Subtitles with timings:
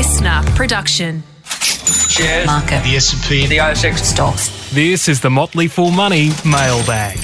[0.00, 1.22] listener production.
[1.44, 3.98] shares, market, the S&P, the ASX.
[3.98, 4.72] stocks.
[4.72, 7.18] This is the Motley Fool Money mailbag.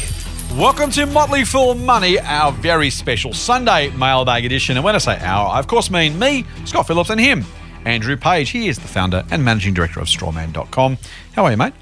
[0.53, 4.77] Welcome to Motley Fool Money, our very special Sunday mailbag edition.
[4.77, 7.47] And when I say our, I of course mean me, Scott Phillips, and him,
[7.87, 8.51] Andrew Page.
[8.51, 10.99] He is the founder and managing director of strawman.com.
[11.33, 11.73] How are you, mate?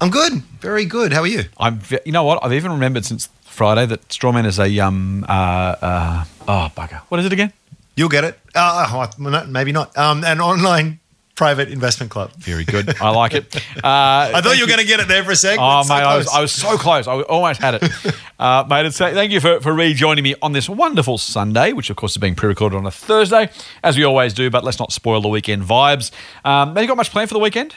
[0.00, 0.32] I'm good.
[0.60, 1.12] Very good.
[1.12, 1.44] How are you?
[1.58, 2.42] I'm, you know what?
[2.42, 7.00] I've even remembered since Friday that Strawman is a um uh, uh oh bugger.
[7.10, 7.52] What is it again?
[7.96, 8.38] You'll get it.
[8.54, 9.96] Uh, oh, maybe not.
[9.96, 11.00] Um, an online
[11.34, 12.30] private investment club.
[12.36, 13.00] Very good.
[13.00, 13.56] I like it.
[13.76, 15.62] Uh, I thought you were going to get it there for a second.
[15.62, 16.28] Oh, so mate, I was.
[16.28, 17.06] I was so close.
[17.06, 17.92] I almost had it.
[18.38, 21.96] uh, mate, it's, thank you for, for rejoining me on this wonderful Sunday, which, of
[21.96, 23.50] course, is being pre recorded on a Thursday,
[23.82, 26.10] as we always do, but let's not spoil the weekend vibes.
[26.44, 27.74] Um, have you got much planned for the weekend?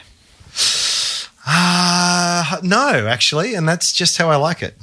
[1.46, 4.76] Uh, no, actually, and that's just how I like it.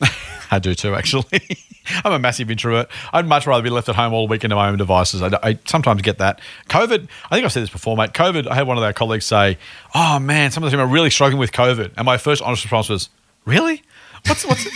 [0.50, 1.24] I do too, actually.
[2.04, 2.88] I'm a massive introvert.
[3.12, 5.22] I'd much rather be left at home all weekend to my own devices.
[5.22, 6.40] I, I sometimes get that.
[6.68, 8.12] COVID, I think I've said this before, mate.
[8.12, 9.58] COVID, I had one of our colleagues say,
[9.94, 11.92] Oh man, some of the team are really struggling with COVID.
[11.96, 13.08] And my first honest response was,
[13.44, 13.82] Really?
[14.26, 14.66] What's, what's,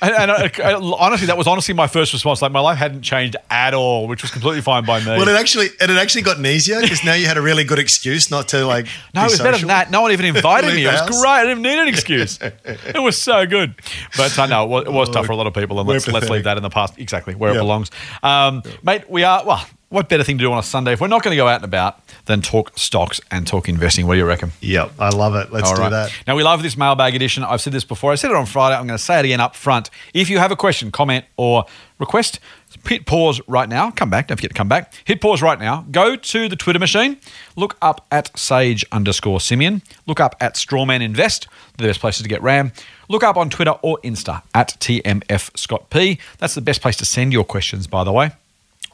[0.00, 2.40] and, and I, I- honestly, that was honestly my first response.
[2.42, 5.06] Like my life hadn't changed at all, which was completely fine by me.
[5.06, 7.78] Well, it actually it had actually gotten easier because now you had a really good
[7.78, 8.86] excuse not to like.
[9.14, 9.90] No, it was better than that.
[9.90, 10.84] No one even invited me.
[10.88, 11.30] It was great.
[11.30, 12.38] I didn't need an excuse.
[12.42, 13.74] it was so good.
[14.16, 15.80] But uh, know it was, it was tough for a lot of people.
[15.80, 16.98] And let's, let's leave that in the past.
[16.98, 17.90] Exactly where it belongs.
[18.22, 21.08] Um, Mate, we are, well, what better thing to do on a Sunday if we're
[21.08, 24.06] not going to go out and about than talk stocks and talk investing?
[24.06, 24.52] What do you reckon?
[24.60, 25.50] Yep, I love it.
[25.50, 25.90] Let's All do right.
[25.90, 26.12] that.
[26.26, 27.42] Now, we love this mailbag edition.
[27.42, 28.12] I've said this before.
[28.12, 28.76] I said it on Friday.
[28.76, 29.88] I'm going to say it again up front.
[30.12, 31.64] If you have a question, comment, or
[31.98, 32.38] request,
[32.86, 33.90] hit pause right now.
[33.90, 34.28] Come back.
[34.28, 34.92] Don't forget to come back.
[35.04, 35.86] Hit pause right now.
[35.90, 37.16] Go to the Twitter machine.
[37.56, 39.80] Look up at Sage underscore Simeon.
[40.06, 41.48] Look up at Strawman Invest.
[41.78, 42.72] The best places to get RAM.
[43.08, 46.18] Look up on Twitter or Insta at TMF Scott P.
[46.36, 48.32] That's the best place to send your questions, by the way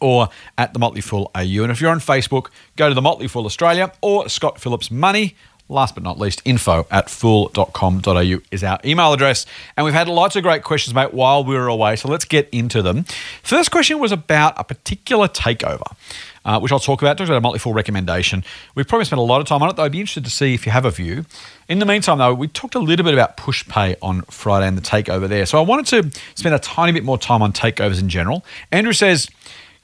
[0.01, 0.29] or
[0.59, 1.63] at the Motley Fool AU.
[1.63, 5.35] And if you're on Facebook, go to the Motley Fool Australia or Scott Phillips Money.
[5.69, 9.47] Last but not least, info at fool.com.au is our email address.
[9.79, 11.97] And we've had lots of great questions, mate, while we were away.
[11.97, 13.05] So let's get into them.
[13.43, 15.97] First question was about a particular takeover,
[16.45, 17.17] uh, which I'll talk about.
[17.17, 18.45] Talked about a Motley Fool recommendation.
[18.75, 20.53] We've probably spent a lot of time on it, though I'd be interested to see
[20.53, 21.25] if you have a view.
[21.67, 24.83] In the meantime, though, we talked a little bit about PushPay on Friday and the
[24.83, 25.47] takeover there.
[25.47, 28.45] So I wanted to spend a tiny bit more time on takeovers in general.
[28.71, 29.31] Andrew says,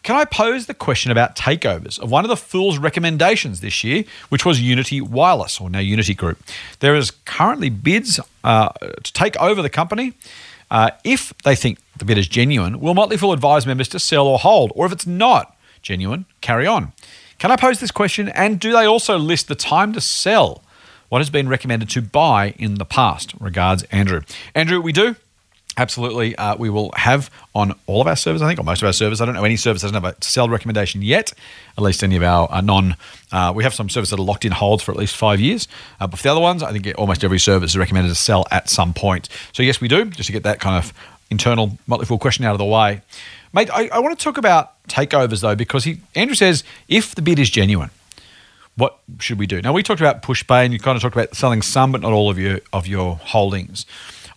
[0.02, 4.04] can I pose the question about takeovers of one of the Fool's recommendations this year,
[4.30, 6.42] which was Uniti Wireless, or now Uniti Group?
[6.80, 10.14] There is currently bids uh, to take over the company.
[10.70, 14.26] Uh, if they think the bid is genuine, will Motley Fool advise members to sell
[14.26, 14.72] or hold?
[14.74, 16.92] Or if it's not genuine, carry on.
[17.38, 18.28] Can I pose this question?
[18.28, 20.62] And do they also list the time to sell
[21.08, 23.34] what has been recommended to buy in the past?
[23.40, 24.22] Regards, Andrew.
[24.54, 25.16] Andrew, we do.
[25.80, 26.36] Absolutely.
[26.36, 28.92] Uh, we will have on all of our servers, I think, or most of our
[28.92, 29.22] servers.
[29.22, 31.32] I don't know any service that doesn't have a sell recommendation yet,
[31.78, 32.96] at least any of our uh, non.
[33.32, 35.68] Uh, we have some servers that are locked in holds for at least five years.
[35.98, 38.44] Uh, but for the other ones, I think almost every service is recommended to sell
[38.50, 39.30] at some point.
[39.54, 40.92] So, yes, we do, just to get that kind of
[41.30, 43.00] internal Motley Fool question out of the way.
[43.54, 47.22] Mate, I, I want to talk about takeovers, though, because he, Andrew says if the
[47.22, 47.88] bid is genuine,
[48.76, 49.62] what should we do?
[49.62, 52.12] Now we talked about PushPay, and you kind of talked about selling some, but not
[52.12, 53.86] all of your of your holdings.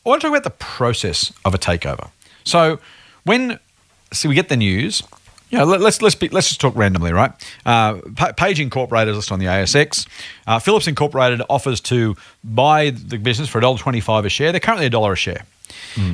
[0.06, 2.10] I want to talk about the process of a takeover.
[2.44, 2.80] So
[3.24, 3.60] when
[4.12, 5.02] so we get the news,
[5.50, 7.32] you know, let, let's let's be, let's just talk randomly, right?
[7.66, 8.00] Uh,
[8.38, 10.08] Page Incorporated is listed on the ASX.
[10.46, 14.52] Uh, Phillips Incorporated offers to buy the business for $1.25 a share.
[14.52, 15.46] They're currently a dollar a share.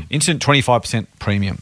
[0.09, 1.61] Instant 25% premium.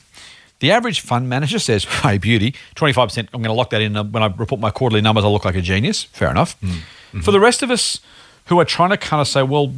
[0.59, 3.95] The average fund manager says, hey, beauty, 25%, I'm going to lock that in.
[3.95, 6.03] Uh, When I report my quarterly numbers, I look like a genius.
[6.05, 6.57] Fair enough.
[7.23, 7.99] For the rest of us
[8.47, 9.73] who are trying to kind of say, well,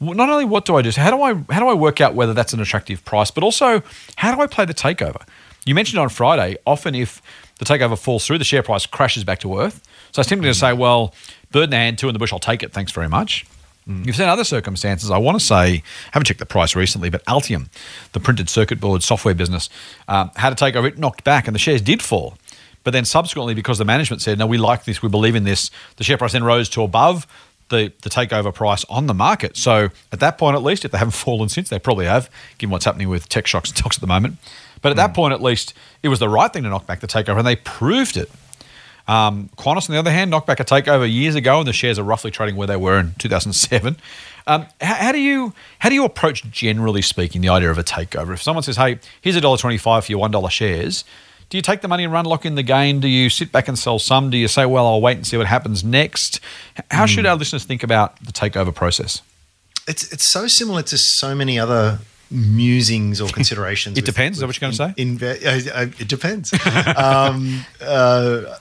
[0.00, 2.14] not only what do I do, so how do I, how do I work out
[2.14, 3.82] whether that's an attractive price, but also
[4.16, 5.22] how do I play the takeover?
[5.66, 7.20] You mentioned on Friday, often if
[7.58, 9.86] the takeover falls through, the share price crashes back to earth.
[10.12, 11.14] So it's tempting to say, well,
[11.52, 12.72] bird in the hand, two in the bush, I'll take it.
[12.72, 13.44] Thanks very much.
[13.86, 15.10] You've seen other circumstances.
[15.10, 17.68] I want to say, I haven't checked the price recently, but Altium,
[18.12, 19.68] the printed circuit board software business,
[20.06, 20.86] um, had a takeover.
[20.86, 22.36] It knocked back, and the shares did fall.
[22.84, 25.70] But then subsequently, because the management said, no, we like this, we believe in this,
[25.96, 27.26] the share price then rose to above
[27.70, 29.56] the, the takeover price on the market.
[29.56, 32.70] So at that point, at least, if they haven't fallen since, they probably have, given
[32.70, 34.36] what's happening with tech shocks and stocks at the moment.
[34.82, 37.06] But at that point, at least, it was the right thing to knock back the
[37.06, 38.30] takeover, and they proved it.
[39.08, 41.98] Um, Qantas, on the other hand, knocked back a takeover years ago, and the shares
[41.98, 43.96] are roughly trading where they were in 2007.
[44.46, 47.82] Um, how, how do you how do you approach, generally speaking, the idea of a
[47.82, 48.32] takeover?
[48.32, 51.04] If someone says, "Hey, here's a dollar twenty-five for your one dollar shares,"
[51.50, 53.00] do you take the money and run lock in the gain?
[53.00, 54.30] Do you sit back and sell some?
[54.30, 56.40] Do you say, "Well, I'll wait and see what happens next"?
[56.90, 59.20] How should our listeners think about the takeover process?
[59.88, 61.98] It's it's so similar to so many other
[62.30, 63.98] musings or considerations.
[63.98, 64.38] It depends.
[64.38, 66.52] Is that what you're gonna in- inve- uh, uh, it depends.
[66.96, 68.56] um, uh,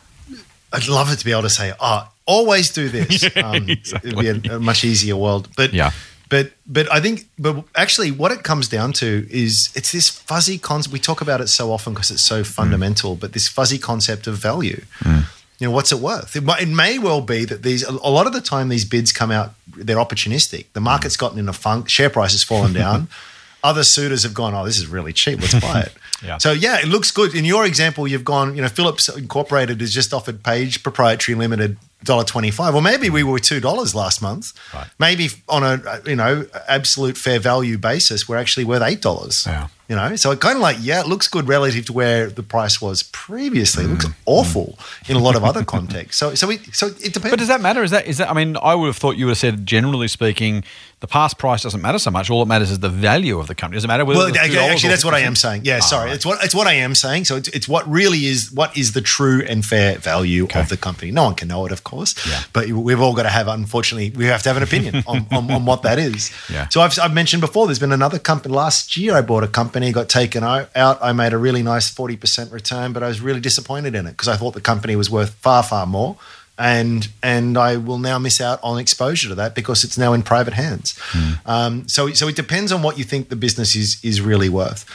[0.73, 3.23] I'd love it to be able to say, oh, always do this.
[3.37, 5.47] Um, It'd be a, a much easier world.
[5.55, 5.91] But Yeah.
[6.29, 10.59] But but I think but actually what it comes down to is it's this fuzzy
[10.59, 10.93] concept.
[10.93, 12.45] We talk about it so often because it's so mm.
[12.45, 14.83] fundamental, but this fuzzy concept of value.
[14.99, 15.25] Mm.
[15.57, 16.35] You know, what's it worth?
[16.35, 19.31] It, it may well be that these a lot of the time these bids come
[19.31, 20.67] out, they're opportunistic.
[20.73, 21.21] The market's mm.
[21.21, 23.07] gotten in a funk, share price has fallen down.
[23.61, 25.41] Other suitors have gone, oh, this is really cheap.
[25.41, 25.93] Let's buy it.
[26.21, 26.37] Yeah.
[26.37, 27.33] So yeah, it looks good.
[27.33, 31.77] In your example, you've gone, you know, Phillips Incorporated has just offered Page Proprietary Limited
[32.05, 32.73] $1.25.
[32.73, 34.53] or maybe we were $2 last month.
[34.73, 34.87] Right.
[34.99, 39.45] Maybe on a, you know, absolute fair value basis, we're actually worth $8.
[39.45, 39.67] Yeah.
[39.89, 42.43] You know, so it kind of like, yeah, it looks good relative to where the
[42.43, 43.85] price was previously.
[43.85, 44.13] It looks Mm.
[44.27, 44.77] awful
[45.07, 46.17] in a lot of other contexts.
[46.19, 47.31] So, so, we, so it depends.
[47.31, 47.83] But does that matter?
[47.83, 48.29] Is that is that?
[48.29, 50.63] I mean, I would have thought you would have said, generally speaking,
[50.99, 52.29] the past price doesn't matter so much.
[52.29, 53.77] All that matters is the value of the company.
[53.77, 55.61] doesn't matter whether Well, okay, actually, that's what I am saying.
[55.63, 56.15] Yeah, Ah, sorry, right.
[56.15, 57.25] it's what it's what I am saying.
[57.25, 60.59] So it's, it's what really is what is the true and fair value Okay.
[60.59, 61.09] of the company.
[61.11, 62.13] No one can know it, of course.
[62.29, 62.43] Yeah.
[62.53, 65.49] But we've all got to have, unfortunately, we have to have an opinion on, on,
[65.49, 66.29] on what that is.
[66.49, 66.67] Yeah.
[66.69, 67.65] So I've, I've mentioned before.
[67.67, 69.15] There's been another company last year.
[69.15, 70.69] I bought a company, got taken out.
[70.75, 74.11] I made a really nice forty percent return, but I was really disappointed in it
[74.11, 76.17] because I thought the company was worth far, far more.
[76.57, 80.23] And and I will now miss out on exposure to that because it's now in
[80.23, 80.99] private hands.
[81.45, 84.85] Um, so so it depends on what you think the business is is really worth.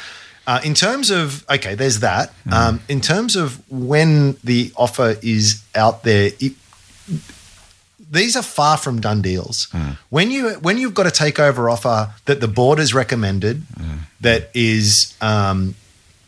[0.46, 2.34] Uh, in terms of okay, there's that.
[2.52, 6.52] Um, in terms of when the offer is out there, it,
[8.14, 9.68] these are far from done deals.
[10.10, 13.62] When you when you've got a takeover offer that the board has recommended,
[14.20, 15.74] that is um,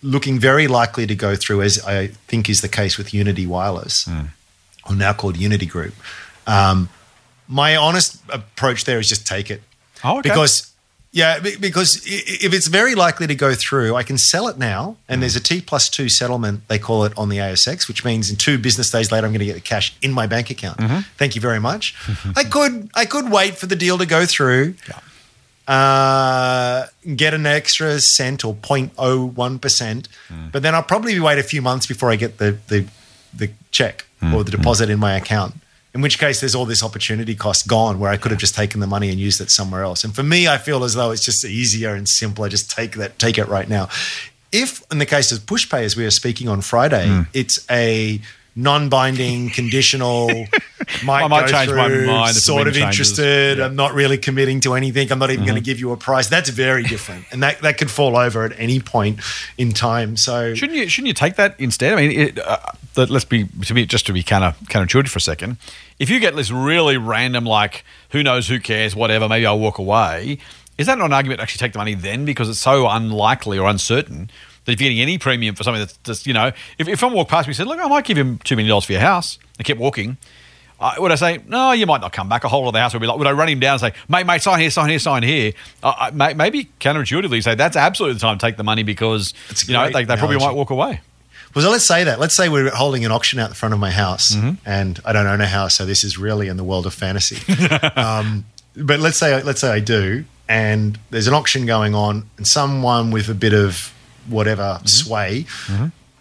[0.03, 4.09] looking very likely to go through, as I think is the case with Uniti Wireless,
[4.89, 5.95] or now called Uniti Group.
[6.47, 6.89] Um,
[7.49, 9.63] my honest approach there is just take it.
[10.05, 10.29] Oh, okay.
[10.29, 10.73] Because
[11.13, 15.19] yeah, because if it's very likely to go through, I can sell it now, and
[15.19, 15.21] mm.
[15.23, 18.37] there's a T plus two settlement they call it on the ASX, which means in
[18.37, 20.79] two business days later I'm going to get the cash in my bank account.
[20.79, 20.99] Mm-hmm.
[21.17, 21.95] Thank you very much.
[22.37, 24.75] I could I could wait for the deal to go through.
[25.67, 26.87] Uh,
[27.17, 30.53] get an extra cent or 0.01 percent, mm.
[30.53, 32.87] but then I'll probably wait a few months before I get the the,
[33.33, 34.35] the check mm.
[34.35, 35.55] or the deposit in my account.
[35.97, 38.81] In which case, there's all this opportunity cost gone where I could have just taken
[38.81, 40.05] the money and used it somewhere else.
[40.05, 42.51] And for me, I feel as though it's just easier and simpler.
[42.51, 43.89] Just take that, take it right now.
[44.53, 47.23] If, in the case of PushPay, as we are speaking on Friday, hmm.
[47.33, 48.21] it's a
[48.57, 50.29] non-binding, conditional,
[51.05, 52.89] might, I might change my mind sort of changes.
[52.91, 53.59] interested.
[53.59, 53.67] Yeah.
[53.67, 55.13] I'm not really committing to anything.
[55.13, 55.47] I'm not even Mm-hmm.
[55.53, 56.29] going to give you a price.
[56.29, 59.21] That's very different, and that that could fall over at any point
[59.59, 60.17] in time.
[60.17, 61.93] So Shouldn't you shouldn't you take that instead?
[61.93, 62.59] I mean, it, uh,
[62.97, 65.59] let's be to be just to be kind of kind of counterintuitive for a second.
[65.99, 69.79] If you get this really random, like who knows, who cares, whatever, maybe I'll walk
[69.79, 70.39] away.
[70.79, 73.59] Is that not an argument to actually take the money then because it's so unlikely
[73.59, 74.31] or uncertain
[74.67, 77.17] that if you're getting any premium for something that's just you know, if, if someone
[77.17, 79.01] walked past me and said, look, I might give him two million dollars for your
[79.01, 80.19] house, and kept walking.
[80.79, 81.73] Uh, would I say no?
[81.73, 82.45] You might not come back.
[82.45, 83.17] A whole lot of the house would be like.
[83.17, 85.53] Would I run him down and say, "Mate, mate, sign here, sign here, sign here"?
[85.83, 89.33] Uh, I- may- maybe counterintuitively say that's absolutely the time to take the money because
[89.67, 91.01] you know they, they probably might walk away.
[91.55, 92.21] Well, so let's say that.
[92.21, 94.51] Let's say we're holding an auction out the front of my house, Mm-hmm.
[94.67, 97.39] and I don't own a house, so this is really in the world of fantasy.
[97.97, 98.45] um,
[98.77, 103.11] but let's say let's say I do, and there's an auction going on, and someone
[103.13, 103.95] with a bit of
[104.29, 104.87] whatever Mm-hmm.
[104.87, 105.47] sway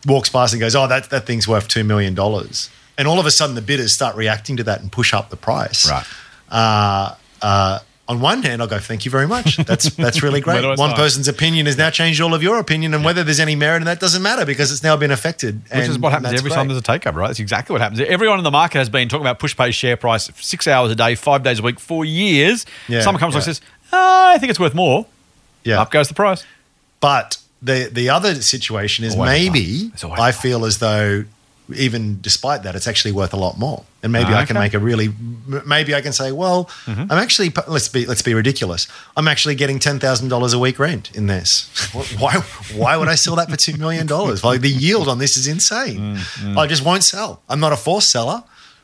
[0.05, 3.25] walks past and goes, "Oh, that that thing's worth two million dollars," and all of
[3.25, 5.89] a sudden the bidders start reacting to that and push up the price.
[5.89, 6.05] Right.
[6.49, 9.57] Uh, uh, on one hand, I'll go, "Thank you very much.
[9.57, 10.95] That's that's really great." One sign?
[10.95, 13.85] person's opinion has now changed all of your opinion, and whether there's any merit in
[13.85, 15.63] that doesn't matter because it's now been affected.
[15.73, 16.55] Which is what happens every great.
[16.55, 17.27] time there's a takeover, right?
[17.29, 17.99] That's exactly what happens.
[18.01, 21.15] Everyone in the market has been talking about PushPay share price six hours a day,
[21.15, 22.67] five days a week for years.
[22.87, 23.49] Yeah, Someone comes along yeah.
[23.49, 25.07] and says, oh, I think it's worth more.
[25.63, 26.45] Yeah, Up goes the price.
[26.99, 29.91] but the the other situation is maybe fight.
[29.93, 31.25] It's always I feel as though
[31.75, 34.65] even despite that, it's actually worth a lot more, and maybe Ah, I can okay.
[34.65, 35.09] make a really
[35.65, 37.11] maybe I can say, well, Mm-hmm.
[37.11, 38.87] I'm actually let's be let's be ridiculous.
[39.17, 41.67] I'm actually getting ten thousand dollars a week rent in this.
[42.19, 42.33] why
[42.81, 44.43] why would I sell that for two million dollars?
[44.49, 46.17] Like the yield on this is insane.
[46.43, 47.41] Mm, I just won't sell.
[47.49, 48.43] I'm not a forced seller.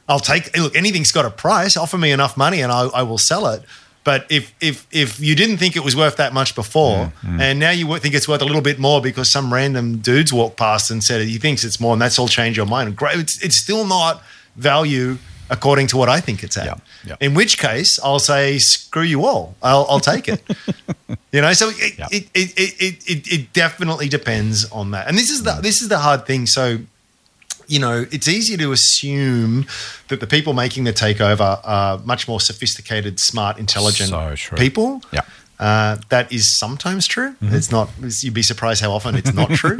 [0.09, 0.75] I'll take look.
[0.75, 1.77] Anything's got a price.
[1.77, 3.61] Offer me enough money, and I, I will sell it.
[4.03, 7.39] But if if if you didn't think it was worth that much before, mm.
[7.39, 10.57] and now you think it's worth a little bit more because some random dudes walked
[10.57, 12.95] past and said he thinks it's more, and that's all changed your mind.
[12.95, 14.23] Great, it's, it's still not
[14.55, 15.17] value
[15.51, 16.65] according to what I think it's at.
[16.65, 17.15] Yeah, yeah.
[17.19, 19.55] In which case, I'll say screw you all.
[19.61, 20.41] I'll, I'll take it.
[21.31, 22.07] you know, so it, Yeah.
[22.11, 25.07] it, it, it, it, it, it definitely depends on that.
[25.07, 25.61] And this is the mm.
[25.61, 26.47] this is the hard thing.
[26.47, 26.79] So
[27.71, 29.65] you know, it's easy to assume
[30.09, 35.01] that the people making the takeover are much more sophisticated, smart, intelligent So people.
[35.13, 35.21] Yeah.
[35.61, 37.33] Uh, that is sometimes true.
[37.33, 37.53] Mm-hmm.
[37.55, 37.89] It's not.
[38.01, 39.77] You'd be surprised how often it's not true.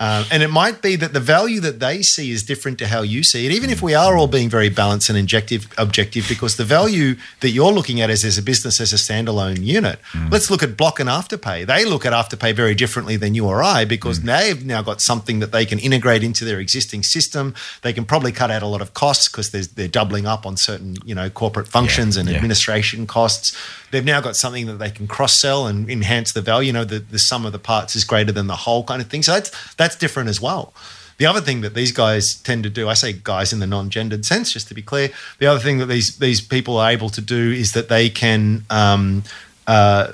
[0.00, 3.02] um, and it might be that the value that they see is different to how
[3.02, 3.52] you see it.
[3.52, 7.50] Even if we are all being very balanced and objective, objective, because the value that
[7.50, 9.98] you're looking at is as a business as a standalone unit.
[10.12, 10.32] Mm.
[10.32, 11.66] Let's look at Block and Afterpay.
[11.66, 14.24] They look at Afterpay very differently than you or I because Mm.
[14.24, 17.54] they've now got something that they can integrate into their existing system.
[17.82, 20.96] They can probably cut out a lot of costs because they're doubling up on certain
[21.04, 22.36] you know corporate functions and yeah.
[22.36, 23.54] administration costs.
[23.90, 26.68] They've now got something that they can cross sell and enhance the value.
[26.68, 29.08] You know, the, the sum of the parts is greater than the whole kind of
[29.08, 29.22] thing.
[29.22, 30.72] So that's that's different as well.
[31.18, 34.24] The other thing that these guys tend to do, I say guys in the non-gendered
[34.24, 35.10] sense, just to be clear.
[35.38, 38.64] The other thing that these these people are able to do is that they can
[38.70, 39.24] um,
[39.66, 40.12] uh,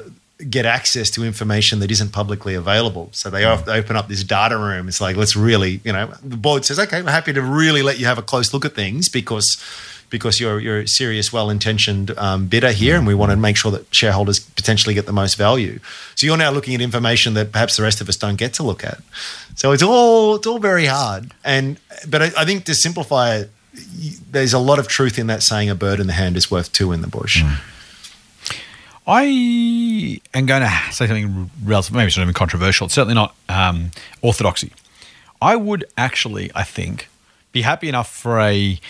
[0.50, 3.08] get access to information that isn't publicly available.
[3.12, 4.88] So they op- open up this data room.
[4.88, 7.98] It's like let's really, you know, the board says, okay, we're happy to really let
[7.98, 9.62] you have a close look at things because
[10.10, 13.70] because you're you're a serious, well-intentioned um, bidder here, and we want to make sure
[13.72, 15.78] that shareholders potentially get the most value.
[16.14, 18.62] So you're now looking at information that perhaps the rest of us don't get to
[18.62, 18.98] look at.
[19.54, 21.32] So it's all it's all very hard.
[21.44, 23.50] And but I, I think to simplify it,
[24.30, 26.72] there's a lot of truth in that saying: "A bird in the hand is worth
[26.72, 27.42] two in the bush."
[29.08, 32.86] I am going to say something relative, maybe it's not even controversial.
[32.86, 34.72] It's certainly not um, orthodoxy.
[35.40, 37.08] I would actually, I think,
[37.52, 38.80] be happy enough for a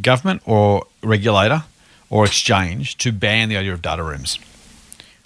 [0.00, 1.64] government or regulator
[2.10, 4.38] or exchange to ban the idea of data rooms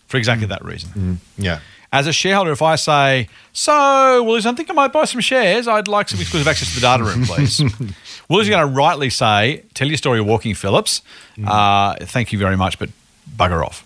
[0.06, 0.50] for exactly mm.
[0.50, 0.90] that reason.
[0.90, 1.16] Mm.
[1.38, 1.60] Yeah.
[1.92, 5.66] As a shareholder, if I say, so, Woolies, I think I might buy some shares.
[5.66, 7.60] I'd like some exclusive access to the data room, please.
[8.28, 11.02] Woolies is going to rightly say, tell your story, Walking Phillips.
[11.36, 11.48] Mm.
[11.48, 12.90] Uh, thank you very much, but
[13.36, 13.84] bugger off.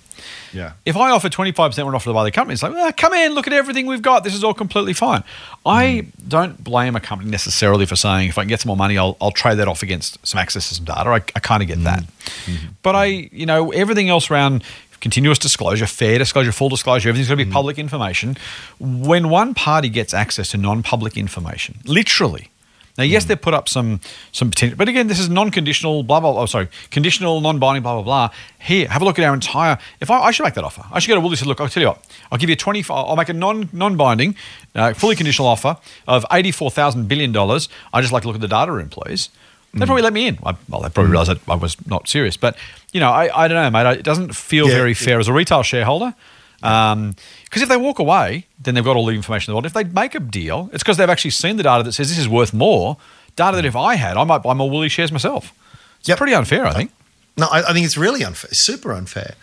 [0.55, 0.73] Yeah.
[0.87, 3.33] If I offer 25% run off to the other company, it's like, "Ah, come in,
[3.35, 4.25] look at everything we've got.
[4.25, 5.25] This is all completely fine.
[5.67, 6.29] I hmm.
[6.29, 9.17] don't blame a company necessarily for saying, if I can get some more money, I'll,
[9.21, 11.11] I'll trade that off against some access to some data.
[11.11, 11.85] I, I kind of get hmm.
[11.85, 12.05] that.
[12.47, 12.67] Hmm.
[12.83, 14.63] But I, you know, everything else around
[15.01, 18.39] continuous disclosure, fair disclosure, full disclosure, everything's going to be public information.
[18.79, 22.49] When one party gets access to non public information, literally,
[22.97, 26.33] now, yes, they've put up some some potential, but again, this is non-conditional, blah blah.
[26.33, 28.29] blah oh, sorry, conditional, non-binding, blah blah blah.
[28.61, 29.79] Here, have a look at our entire.
[30.01, 31.61] If I, I should make that offer, I should go to Woolies and say, look.
[31.61, 32.05] I'll tell you what.
[32.31, 32.85] I'll give you twenty.
[32.89, 34.37] I'll make a non non-binding,
[34.75, 37.69] uh, fully conditional offer of eighty-four thousand billion dollars.
[37.93, 39.29] I just like to look at the data room, please.
[39.77, 40.39] They probably let me in.
[40.45, 42.57] I, well, they probably realised that I was not serious, but
[42.93, 43.99] you know, I, I don't know, mate.
[43.99, 46.15] It doesn't feel Yeah, very fair as a retail shareholder.
[46.65, 49.67] Um, because if they walk away, then they've got all the information in the world.
[49.67, 52.19] If they make a deal, it's because they've actually seen the data that says this
[52.19, 52.97] is worth more.
[53.37, 55.53] Data that if I had, I might buy more Woolly shares myself.
[56.01, 56.19] It's Yep.
[56.19, 56.91] pretty unfair, I think.
[57.37, 59.35] No, I, I think it's really unfair, super unfair.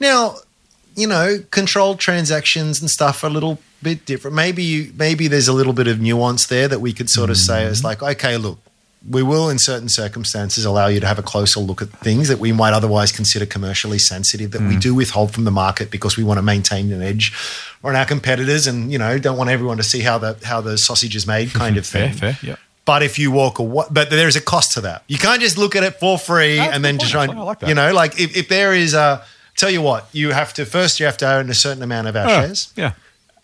[0.00, 0.36] Now,
[0.94, 4.34] you know, controlled transactions and stuff are a little bit different.
[4.34, 7.36] Maybe you, maybe there's a little bit of nuance there that we could sort of
[7.36, 7.86] say is mm-hmm.
[7.86, 8.58] like, okay, look,
[9.08, 12.38] we will in certain circumstances allow you to have a closer look at things that
[12.38, 14.80] we might otherwise consider commercially sensitive that we mm.
[14.80, 17.32] do withhold from the market because we want to maintain an edge
[17.84, 20.76] on our competitors and you know don't want everyone to see how the how the
[20.76, 21.58] sausage is made mm-hmm.
[21.58, 22.12] kind of thing.
[22.12, 22.56] fair, fair, yeah.
[22.84, 25.02] But if you walk away, but there is a cost to that.
[25.08, 27.32] You can't just look at it for free That's and then just try and.
[27.32, 27.68] I like that.
[27.68, 29.24] you know, like if, if there is a,
[29.56, 32.14] tell you what, you have to, first you have to own a certain amount of
[32.14, 32.72] our Oh, shares.
[32.76, 32.92] yeah.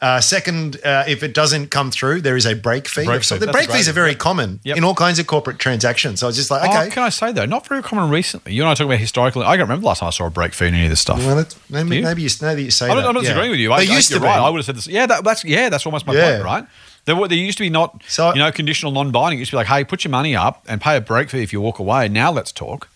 [0.03, 3.05] Uh, second, uh, if it doesn't come through, there is a break fee.
[3.05, 3.39] break fee.
[3.39, 4.77] the That's break fees are very common Yep.
[4.77, 6.19] in all kinds of corporate transactions.
[6.19, 6.89] So I was just like, okay.
[6.89, 8.53] Oh, can I say though, not very common recently.
[8.53, 9.43] You and I talking about historically.
[9.45, 11.01] I can't remember the last time I saw a break fee in any of this
[11.01, 11.19] stuff.
[11.19, 12.03] well, that's, maybe, you?
[12.03, 13.09] maybe you, maybe you say I don't, that.
[13.09, 13.29] I'm not yeah.
[13.31, 13.73] disagreeing with you.
[13.73, 14.37] I, They I, used you're to right.
[14.39, 14.45] be.
[14.45, 14.89] I would have said this.
[14.89, 16.33] Yeah, that, that's yeah, that's almost my Yeah.
[16.33, 16.67] point, right?
[17.05, 19.39] There, there used to be not, So- you know, conditional non-binding.
[19.39, 21.43] It used to be like, hey, put your money up and pay a break fee
[21.45, 22.09] if you walk away.
[22.09, 22.89] Now let's talk.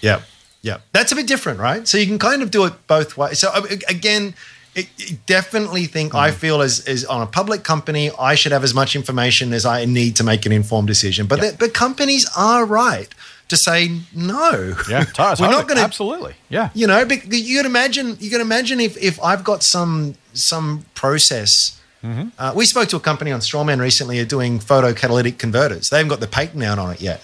[0.00, 0.20] Yeah,
[0.62, 1.88] yeah, that's a bit different, right?
[1.88, 3.40] So you can kind of do it both ways.
[3.40, 4.34] So uh, again,
[4.74, 6.18] it, it definitely think Mm.
[6.18, 9.64] I feel as, as on a public company, I should have as much information as
[9.66, 11.26] I need to make an informed decision.
[11.26, 13.08] But the, but companies are right
[13.48, 14.74] to say no.
[14.88, 15.46] Yeah, totally.
[15.48, 16.34] we're not going to absolutely.
[16.48, 18.16] Yeah, you know, you can imagine.
[18.20, 21.78] You can imagine if if I've got some some process.
[22.02, 22.28] Mm-hmm.
[22.36, 25.88] Uh, we spoke to a company on Strawman recently are doing photocatalytic converters.
[25.90, 27.20] They haven't got the patent out on it yet,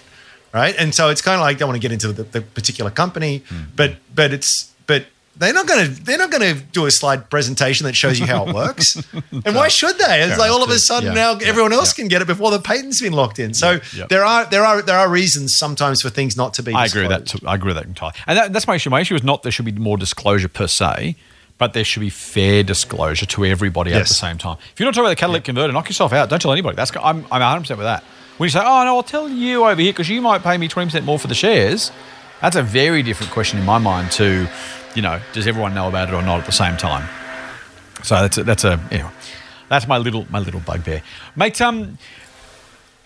[0.55, 0.73] right?
[0.79, 2.91] And so it's kind of like I don't want to get into the, the particular
[2.91, 3.71] company, Mm-hmm.
[3.75, 4.73] but but it's
[5.39, 8.27] they're not going to they're not going to do a slide presentation that shows you
[8.27, 8.97] how it works.
[9.45, 10.23] and why should they?
[10.23, 12.03] It's like all of a sudden Yeah, now yeah, everyone else yeah.
[12.03, 13.55] can get it before the patent's been locked in.
[13.55, 16.75] So there are there are there are reasons sometimes for things not to be.
[16.75, 17.27] I agree with that.
[17.27, 17.39] Too.
[17.47, 18.17] I agree with that entirely.
[18.27, 18.91] And that, that's my issue.
[18.91, 21.17] My issue is not there should be more disclosure per se,
[21.59, 24.57] but there should be fair disclosure to everybody at the same time.
[24.73, 26.29] If you're not talking about the catalytic converter, knock yourself out.
[26.29, 26.77] Don't tell anybody.
[26.77, 28.03] That's I'm I'm 100 percent with that.
[28.39, 30.69] When you say, "Oh no, I'll tell you over here because you might pay me
[30.69, 31.91] 20 percent more for the shares,"
[32.41, 34.13] that's a very different question in my mind.
[34.13, 34.49] To,
[34.95, 37.09] you know, does everyone know about it or not at the same time?
[38.03, 39.11] So that's a, that's a anyway,
[39.69, 41.03] that's my little my little bugbear,
[41.37, 41.61] mate.
[41.61, 41.99] Um,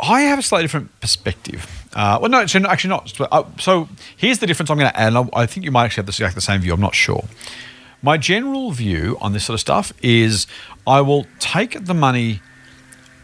[0.01, 1.67] I have a slightly different perspective.
[1.95, 3.21] Uh, well, no, actually actually not.
[3.21, 5.15] Uh, So here's the difference I'm going to add.
[5.15, 6.73] I I think you might actually have this exactly the same view.
[6.75, 7.25] I'm not sure.
[8.03, 10.47] My general view on this sort of stuff is
[10.87, 12.41] I will take the money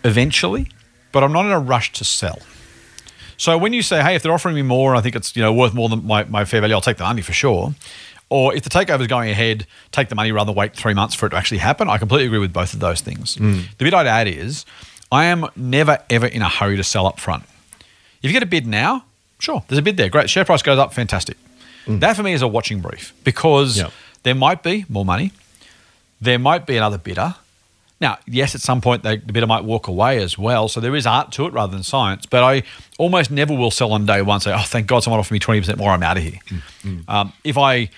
[0.04, 0.70] eventually,
[1.10, 2.38] but I'm not in a rush to sell.
[3.36, 5.52] So when you say, hey, if they're offering me more, I think it's you know
[5.52, 7.74] worth more than my, my fair value, I'll take the money for sure.
[8.30, 11.14] Or if the takeover is going ahead, take the money rather than wait three months
[11.14, 11.88] for it to actually happen.
[11.88, 13.36] I completely agree with both of those things.
[13.36, 13.60] Hmm.
[13.78, 14.66] The bit I'd add is
[15.10, 17.44] I am never ever in a hurry to sell up front.
[18.22, 19.04] If you get a bid now,
[19.38, 20.08] sure, there's a bid there.
[20.10, 20.28] Great.
[20.28, 21.36] Share price goes up, fantastic.
[21.86, 22.00] Hmm.
[22.00, 23.92] That for me is a watching brief because Yep.
[24.24, 25.32] there might be more money.
[26.20, 27.36] There might be another bidder.
[28.00, 30.68] Now, yes, at some point they, the bidder might walk away as well.
[30.68, 32.26] So there is art to it rather than science.
[32.26, 32.62] But I
[32.98, 34.40] almost never will sell on day one.
[34.40, 35.90] Say, oh, thank God someone offered me 20% more.
[35.90, 36.38] I'm out of here.
[36.82, 36.98] Hmm.
[37.08, 37.88] Um, if I,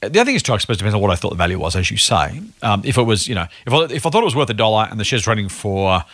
[0.00, 1.90] the other thing is, too, I depends on what I thought the value was, as
[1.90, 2.40] you say.
[2.62, 4.54] Um, if it was, you know, if I, if I thought it was worth a
[4.54, 6.04] dollar and the share's trading for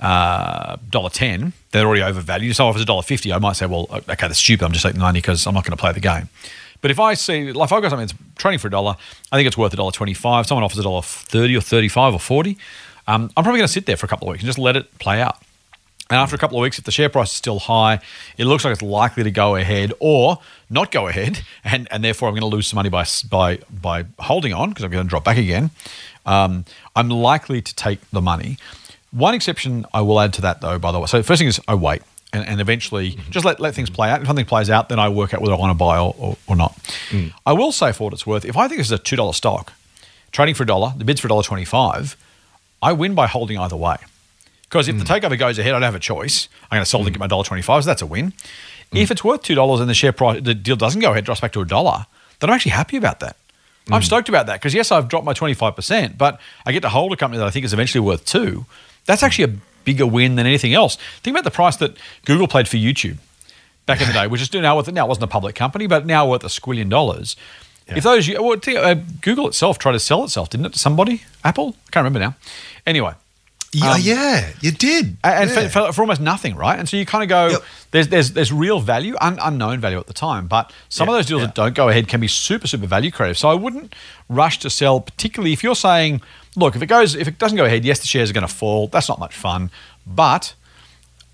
[0.00, 2.56] uh, dollar ten, they're already overvalued.
[2.56, 4.64] So if it's a dollar fifty, I might say, well, okay, that's stupid.
[4.64, 6.28] I'm just taking ninety because I'm not going to play the game.
[6.80, 8.96] But if I see, like, if I've got something that's trading for a dollar,
[9.30, 10.46] I think it's worth a dollar twenty-five.
[10.46, 12.56] Someone offers a dollar thirty or thirty-five or forty.
[13.06, 14.76] Um, I'm probably going to sit there for a couple of weeks and just let
[14.76, 15.36] it play out.
[16.10, 17.98] And after a couple of weeks, if the share price is still high,
[18.36, 22.28] it looks like it's likely to go ahead or not go ahead, and, and therefore
[22.28, 25.08] I'm going to lose some money by by by holding on because I'm going to
[25.08, 25.70] drop back again.
[26.26, 28.58] Um, I'm likely to take the money.
[29.12, 31.06] One exception I will add to that, though, by the way.
[31.06, 34.10] So the first thing is I wait and, and eventually just let, let things play
[34.10, 34.20] out.
[34.20, 36.36] If something plays out, then I work out whether I want to buy or, or,
[36.48, 36.76] or not.
[37.46, 39.32] I will say for what it's worth, if I think this is a two dollar
[39.32, 39.72] stock,
[40.32, 42.16] trading for a dollar, the bid's for a dollar twenty five,
[42.82, 43.96] I win by holding either way.
[44.74, 45.24] Because if the hmm.
[45.24, 46.48] takeover goes ahead, I don't have a choice.
[46.64, 47.30] I'm going to sell to get my hmm.
[47.30, 48.32] dollar twenty-five, so that's a win.
[48.90, 48.96] Hmm.
[48.96, 51.40] If it's worth two dollars and the share price, the deal doesn't go ahead, drops
[51.40, 52.06] back to a dollar,
[52.40, 53.36] then I'm actually happy about that.
[53.92, 56.88] I'm stoked about that because yes, I've dropped my twenty-five percent, but I get to
[56.88, 58.66] hold a company that I think is eventually worth two.
[59.04, 60.98] That's actually a bigger win than anything else.
[61.22, 63.18] Think about the price that Google paid for YouTube
[63.86, 66.04] back in the day, which is now worth now it wasn't a public company, but
[66.04, 67.36] now worth a squillion dollars.
[67.86, 70.72] If those well, uh, Google itself tried to sell itself, didn't it?
[70.72, 72.34] To somebody, Apple, I can't remember now.
[72.86, 73.12] Anyway,
[73.74, 75.16] Yeah, Um, yeah, you did.
[75.24, 75.68] and Yeah.
[75.68, 76.78] for, for, almost nothing, right?
[76.78, 77.62] And so you kind of go, Yep.
[77.90, 81.26] there's there's there's real value, un, unknown value at the time, but some of those
[81.26, 81.46] deals yeah.
[81.46, 83.36] that don't go ahead can be super super value creative.
[83.36, 83.94] So I wouldn't
[84.28, 86.20] rush to sell, particularly if you're saying,
[86.56, 88.54] look, if it goes, if it doesn't go ahead, yes, the shares are going to
[88.54, 88.86] fall.
[88.88, 89.70] That's not much fun,
[90.06, 90.54] but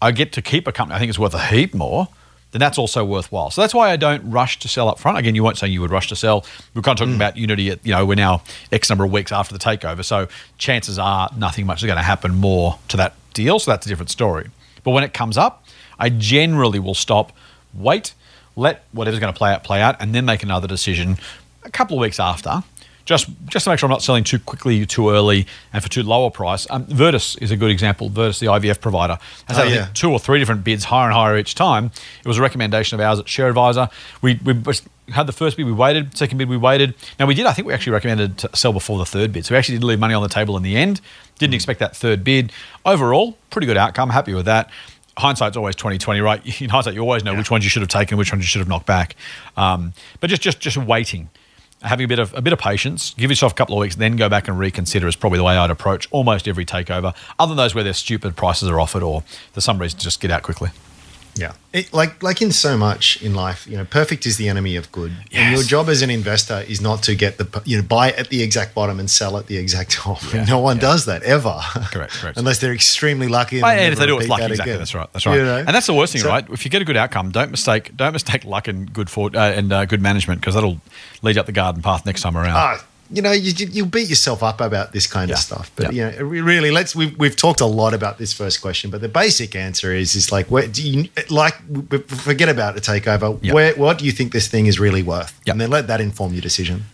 [0.00, 2.08] I get to keep a company I think it's worth a heap more.
[2.52, 3.50] Then that's also worthwhile.
[3.50, 5.18] So that's why I don't rush to sell up front.
[5.18, 6.44] Again, you weren't saying you would rush to sell.
[6.74, 7.16] We're kind of talking mm.
[7.16, 7.70] about Uniti.
[7.70, 10.26] At, you know, we're now X number of weeks after the takeover, so
[10.58, 13.58] chances are nothing much is going to happen more to that deal.
[13.58, 14.50] So that's a different story.
[14.82, 15.64] But when it comes up,
[15.98, 17.32] I generally will stop,
[17.74, 18.14] wait,
[18.56, 21.18] let whatever's going to play out play out, and then make another decision
[21.62, 22.64] a couple of weeks after.
[23.10, 26.04] Just, just to make sure I'm not selling too quickly, too early, and for too
[26.04, 26.64] low a price.
[26.70, 28.08] Um, Virtus is a good example.
[28.08, 29.18] Virtus, the IVF provider,
[29.48, 29.88] has Oh, had yeah.
[29.94, 31.86] two or three different bids, higher and higher each time.
[32.24, 33.88] It was a recommendation of ours at Share Advisor.
[34.22, 34.54] We, we
[35.08, 36.16] had the first bid, we waited.
[36.16, 36.94] Second bid, we waited.
[37.18, 37.46] Now we did.
[37.46, 39.84] I think we actually recommended to sell before the third bid, so we actually did
[39.84, 41.00] leave money on the table in the end.
[41.40, 42.52] Didn't expect that third bid.
[42.86, 44.10] Overall, pretty good outcome.
[44.10, 44.70] Happy with that.
[45.18, 46.40] Hindsight's always twenty twenty, right?
[46.62, 48.60] In hindsight, you always know which ones you should have taken, which ones you should
[48.60, 49.16] have knocked back.
[49.56, 51.28] Um, but just just just waiting
[51.82, 54.16] having a bit of a bit of patience, give yourself a couple of weeks, then
[54.16, 57.56] go back and reconsider is probably the way I'd approach almost every takeover, other than
[57.56, 60.70] those where their stupid prices are offered or for some reason just get out quickly.
[61.36, 64.76] Yeah, it, like like in so much in life, you know, perfect is the enemy
[64.76, 65.12] of good.
[65.32, 68.28] And your job as an investor is not to get the you know buy at
[68.28, 70.20] the exact bottom and sell at the exact top.
[70.48, 71.58] no one does that ever.
[71.92, 72.36] Correct, correct.
[72.38, 73.58] Unless they're extremely lucky.
[73.58, 74.42] And, And, if they do it's lucky.
[74.42, 74.72] that Exactly.
[74.72, 74.78] again.
[74.80, 75.12] That's right.
[75.12, 75.36] That's right.
[75.36, 75.58] You know?
[75.58, 76.44] And that's the worst thing, So- right?
[76.50, 79.38] If you get a good outcome, don't mistake don't mistake luck and good for uh,
[79.38, 80.80] and uh, good management because that'll
[81.22, 82.56] lead you up the garden path next time around.
[82.56, 85.34] Ah, you know, you, you beat yourself up about this kind Yeah.
[85.34, 85.70] of stuff.
[85.76, 86.12] But Yeah.
[86.12, 89.08] you know, really, let's we've, we've talked a lot about this first question, but the
[89.08, 91.54] basic answer is is like, where do you like?
[92.08, 93.38] Forget about a takeover.
[93.42, 93.52] Yeah.
[93.54, 95.32] Where what do you think this thing is really worth?
[95.46, 96.84] And then let that inform your decision.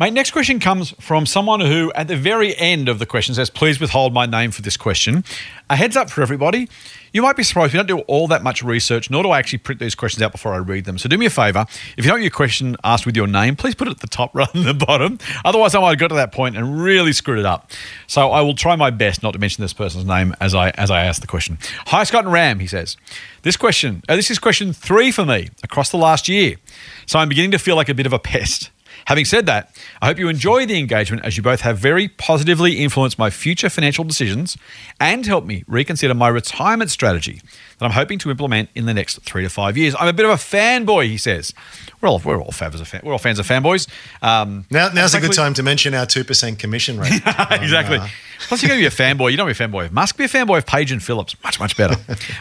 [0.00, 3.50] Mate, next question comes from someone who, at the very end of the question, says,
[3.50, 5.24] Please withhold my name for this question.
[5.68, 6.70] A heads up for everybody.
[7.12, 9.58] You might be surprised we don't do all that much research, nor do I actually
[9.58, 10.96] print these questions out before I read them.
[10.96, 11.66] So do me a favor.
[11.98, 14.06] If you don't want your question asked with your name, please put it at the
[14.06, 15.18] top rather than the bottom.
[15.44, 17.70] Otherwise, I might have got to that point and really screwed it up.
[18.06, 20.90] So I will try my best not to mention this person's name as I as
[20.90, 21.58] I ask the question.
[21.88, 22.96] Hi, Scott and Ram, he says.
[23.42, 26.56] This question, uh, this is question three for me across the last year.
[27.04, 28.70] So I'm beginning to feel like a bit of a pest.
[29.10, 32.74] Having said that, I hope you enjoy the engagement as you both have very positively
[32.74, 34.56] influenced my future financial decisions
[35.00, 37.42] and helped me reconsider my retirement strategy
[37.78, 39.96] that I'm hoping to implement in the next three to five years.
[39.98, 41.52] I'm a bit of a fanboy, he says.
[42.00, 43.88] We're all we're all fans of fan, we're all fans of fanboys.
[44.22, 47.10] Um, Now, now's a good time to mention our two percent commission rate.
[47.50, 47.98] exactly.
[47.98, 48.06] uh,
[48.46, 49.32] Plus, you're going to be a fanboy.
[49.32, 50.18] You don't be a fanboy of Musk.
[50.18, 51.34] Be a fanboy of Page and Phillips.
[51.42, 51.96] Much, much better.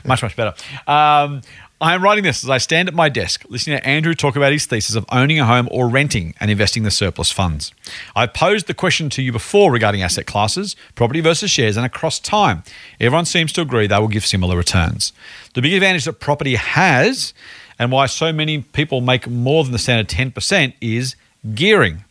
[0.05, 0.53] much, much better.
[0.87, 1.41] Um,
[1.81, 4.51] I am writing this as I stand at my desk, listening to Andrew talk about
[4.51, 7.71] his thesis of owning a home or renting and investing the surplus funds.
[8.17, 12.19] I posed the question to you before regarding asset classes, property versus shares, and across
[12.19, 12.63] time.
[12.99, 15.13] Everyone seems to agree they will give similar returns.
[15.53, 17.33] The big advantage that property has,
[17.79, 21.15] and why so many people make more than the standard 10%, is
[21.55, 22.03] gearing.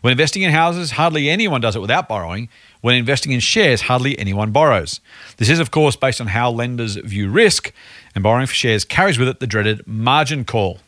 [0.00, 2.48] When investing in houses, hardly anyone does it without borrowing.
[2.80, 5.00] When investing in shares, hardly anyone borrows.
[5.38, 7.72] This is, of course, based on how lenders view risk,
[8.14, 10.78] and borrowing for shares carries with it the dreaded margin call.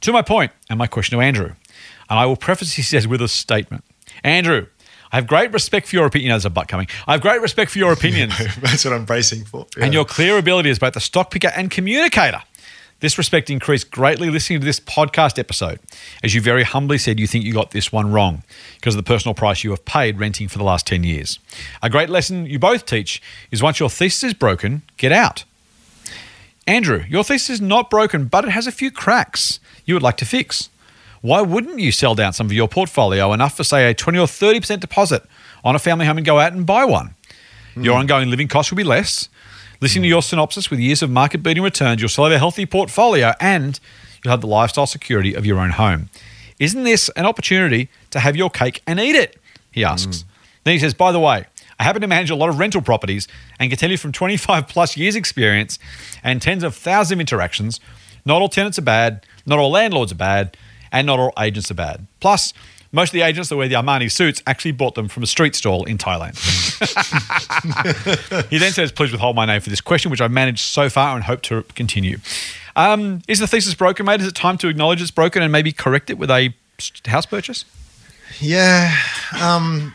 [0.00, 1.52] To my point, and my question to Andrew,
[2.10, 3.84] and I will preface he says with a statement.
[4.22, 4.66] Andrew,
[5.12, 6.30] I have great respect for your opinion.
[6.30, 6.88] There's a butt coming.
[7.06, 9.66] I have great respect for your opinions That's what I'm bracing for.
[9.80, 12.42] and your clear ability as both a stock picker and communicator.
[13.04, 15.78] This respect increased greatly listening to this podcast episode.
[16.22, 18.42] As you very humbly said, you think you got this one wrong
[18.76, 21.38] because of the personal price you have paid renting for the last 10 years.
[21.82, 25.44] A great lesson you both teach is once your thesis is broken, get out.
[26.66, 30.16] Andrew, your thesis is not broken, but it has a few cracks you would like
[30.16, 30.70] to fix.
[31.20, 34.26] Why wouldn't you sell down some of your portfolio enough for, say, a 20 or
[34.26, 35.24] 30% deposit
[35.62, 37.14] on a family home and go out and buy one?
[37.76, 38.00] Your hmm.
[38.00, 39.28] ongoing living costs will be less.
[39.84, 42.64] Listening to your synopsis with years of market beating returns, you'll still have a healthy
[42.64, 43.78] portfolio and
[44.24, 46.08] you'll have the lifestyle security of your own home.
[46.58, 49.38] Isn't this an opportunity to have your cake and eat it?
[49.72, 50.20] He asks.
[50.20, 50.24] Mm.
[50.64, 51.44] Then he says, By the way,
[51.78, 53.28] I happen to manage a lot of rental properties
[53.60, 55.78] and can tell you from 25 plus years' experience
[56.22, 57.78] and tens of thousands of interactions,
[58.24, 60.56] not all tenants are bad, not all landlords are bad,
[60.92, 62.06] and not all agents are bad.
[62.20, 62.54] Plus,
[62.94, 65.54] most of the agents that wear the Armani suits actually bought them from a street
[65.54, 66.34] stall in Thailand.
[68.50, 71.14] He then says, please withhold my name for this question, which I've managed so far
[71.14, 72.18] and hope to continue.
[72.76, 74.20] Um, is the thesis broken, mate?
[74.20, 76.52] Is it time to acknowledge it's broken and maybe correct it with a
[77.06, 77.64] house purchase?
[78.40, 78.94] Yeah.
[79.40, 79.94] Um,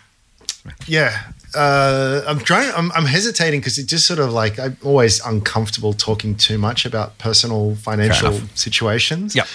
[0.88, 1.24] yeah.
[1.56, 2.72] Uh, I'm trying.
[2.76, 6.86] I'm, I'm hesitating because it just sort of like I'm always uncomfortable talking too much
[6.86, 9.36] about personal financial situations.
[9.36, 9.46] Yeah,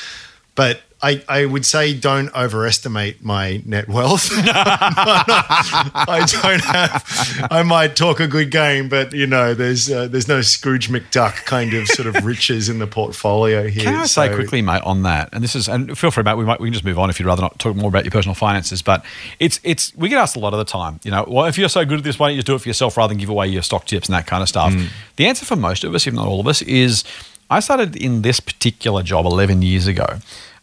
[0.54, 4.31] But I, I would say don't overestimate my net wealth.
[4.33, 7.47] I don't have.
[7.51, 11.45] I might talk a good game, but you know, there's uh, there's no Scrooge McDuck
[11.45, 13.85] kind of sort of riches in the portfolio here.
[13.85, 15.29] Can I say quickly, mate, on that?
[15.35, 16.38] And this is, and feel free, mate.
[16.38, 18.11] We might we can just move on if you'd rather not talk more about your
[18.11, 18.81] personal finances.
[18.81, 19.05] But
[19.38, 21.01] it's it's we get asked a lot of the time.
[21.05, 22.61] You know, well, if you're so good at this, why don't you just do it
[22.61, 24.73] for yourself rather than give away your stock tips and that kind of stuff?
[25.17, 27.05] The answer for most of us, if not all of us, is
[27.51, 30.19] I started in this particular job 11 years ago.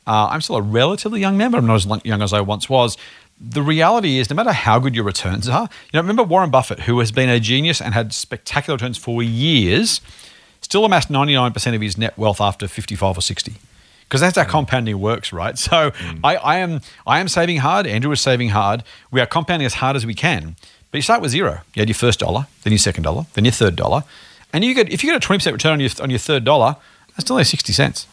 [0.08, 2.70] Uh, I'm still a relatively young man, but I'm not as young as I once
[2.70, 2.98] was.
[3.40, 6.82] The reality is, no matter how good your returns are, you know, remember Warren Buffett,
[6.82, 10.02] who has been a genius and had spectacular returns for years,
[10.62, 13.54] still amassed 99% of his net wealth after 55 or 60
[14.12, 15.58] because that's how compounding works, right?
[15.58, 17.88] So I, I am I am saving hard.
[17.88, 18.84] Andrew is saving hard.
[19.10, 20.58] We are compounding as hard as we can.
[20.92, 21.62] But you start with zero.
[21.74, 24.04] You had your first dollar, then your second dollar, then your third dollar,
[24.52, 26.44] and you get if you get a twenty percent return on your on your third
[26.44, 26.76] dollar,
[27.12, 28.06] that's still only sixty cents.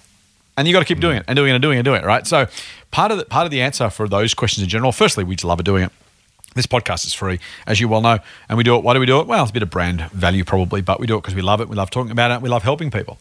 [0.59, 2.03] And you got to keep doing it and doing it and doing it and doing
[2.03, 2.27] it, right?
[2.27, 2.49] So
[2.91, 5.45] part of the part of the answer for those questions in general, firstly, we just
[5.45, 5.93] love doing it.
[6.57, 8.19] This podcast is free, as you well know,
[8.49, 8.83] and we do it.
[8.83, 9.29] Why do we do it?
[9.29, 11.61] Well, it's a bit of brand value probably, but we do it because we love
[11.61, 11.69] it.
[11.69, 12.43] We love talking about it.
[12.43, 13.19] We love helping people.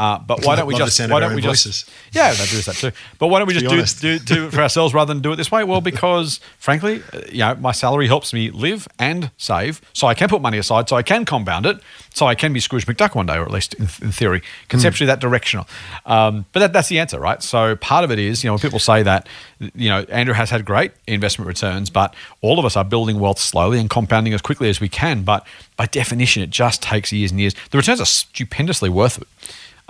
[0.00, 0.98] Uh, but why don't we just?
[0.98, 1.90] Why don't we just?
[2.12, 2.90] Yeah, that does that too.
[3.18, 5.36] But why don't we just do, do do it for ourselves rather than do it
[5.36, 5.62] this way?
[5.62, 10.14] Well, because frankly, uh, you know, my salary helps me live and save, so I
[10.14, 11.80] can put money aside, so I can compound it,
[12.14, 15.06] so I can be Scrooge McDuck one day, or at least in, in theory, conceptually
[15.06, 15.68] that directional.
[16.06, 17.42] Um, but that, that's the answer, right?
[17.42, 19.28] So part of it is, you know, when people say that,
[19.74, 23.38] you know, Andrew has had great investment returns, but all of us are building wealth
[23.38, 25.24] slowly and compounding as quickly as we can.
[25.24, 27.54] But by definition, it just takes years and years.
[27.70, 29.28] The returns are stupendously worth it.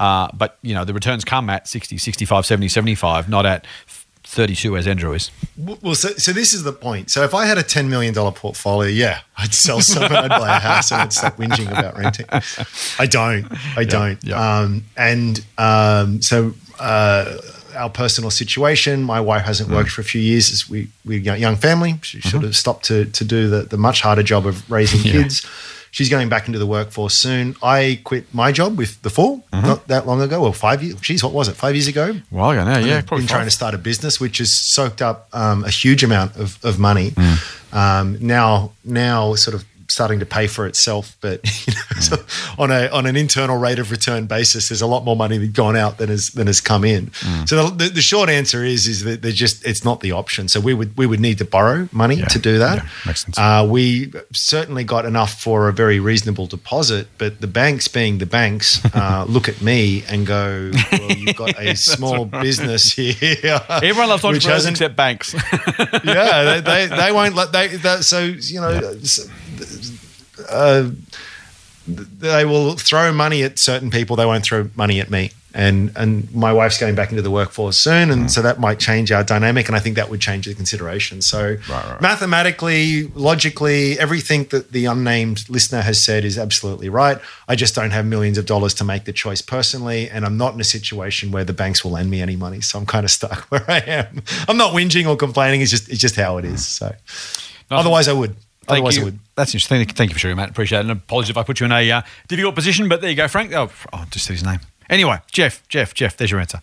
[0.00, 3.66] Uh, but, you know, the returns come at 60, 65, 70, 75, not at
[4.24, 5.30] 32 as Andrew is.
[5.56, 7.10] Well, so, so this is the point.
[7.10, 10.56] So if I had a $10 million portfolio, yeah, I'd sell some and I'd buy
[10.56, 12.26] a house and I'd stop whinging about renting.
[12.98, 13.46] I don't.
[13.76, 14.22] I don't.
[14.24, 14.58] yeah.
[14.60, 17.36] Um, and um, so uh,
[17.76, 19.74] our personal situation, my wife hasn't Mm.
[19.74, 20.50] worked for a few years.
[20.50, 21.98] As we, we're a young family.
[22.02, 22.28] She Mm-hmm.
[22.30, 25.44] sort of stopped to, to do the, the much harder job of raising kids.
[25.92, 27.56] She's going back into the workforce soon.
[27.62, 29.66] I quit my job with the Fool Mm-hmm.
[29.66, 30.40] not that long ago.
[30.40, 31.00] Well, five years.
[31.00, 31.54] Geez, what was it?
[31.56, 32.14] Five years ago?
[32.30, 33.46] Well, yeah, yeah, I've probably been trying five.
[33.48, 37.10] to start a business, which has soaked up um, a huge amount of, of money.
[37.10, 37.74] Mm.
[37.74, 42.02] Um, now, now sort of starting to pay for itself, but you know, Mm.
[42.02, 42.16] so
[42.62, 45.52] on a on an internal rate of return basis, there's a lot more money that's
[45.52, 47.08] gone out than has than has come in.
[47.08, 47.48] Mm.
[47.48, 50.48] So the, the, the short answer is is that they're just it's not the option.
[50.48, 52.26] So we would we would need to borrow money Yeah.
[52.26, 52.78] to do that.
[52.78, 53.36] Yeah, makes sense.
[53.38, 58.26] Uh, we certainly got enough for a very reasonable deposit, but the banks, being the
[58.26, 64.08] banks, uh, look at me and go, "Well, you've got a small business here." Everyone
[64.08, 65.34] loves entrepreneurs except banks.
[66.04, 67.68] yeah, they, they, they won't let they.
[67.80, 68.70] That, so you know,
[69.02, 69.28] s-
[70.48, 70.90] uh,
[71.86, 74.16] they will throw money at certain people.
[74.16, 75.32] They won't throw money at me.
[75.52, 79.10] and and my wife's going back into the workforce soon, and so that might change
[79.10, 81.22] our dynamic, and I think that would change the consideration.
[81.22, 81.56] So
[82.00, 87.18] mathematically, logically, everything that the unnamed listener has said is absolutely right.
[87.48, 90.54] I just don't have millions of dollars to make the choice personally, and I'm not
[90.54, 93.10] in a situation where the banks will lend me any money, so I'm kind of
[93.10, 94.22] stuck where I am.
[94.48, 96.64] I'm not whinging or complaining; it's just it's just how it is.
[96.64, 96.94] So
[97.72, 98.36] otherwise, I would.
[98.70, 99.04] Thank Otherwise, you.
[99.04, 99.18] Would.
[99.34, 99.84] That's interesting.
[99.86, 100.50] Thank you for sharing, Matt.
[100.50, 100.82] Appreciate it.
[100.82, 103.28] And apologies if I put you in a uh, difficult position, but there you go,
[103.28, 103.52] Frank.
[103.52, 104.60] Oh, oh just his name.
[104.88, 106.60] Anyway, Jeff, Jeff, Jeff, there's your answer.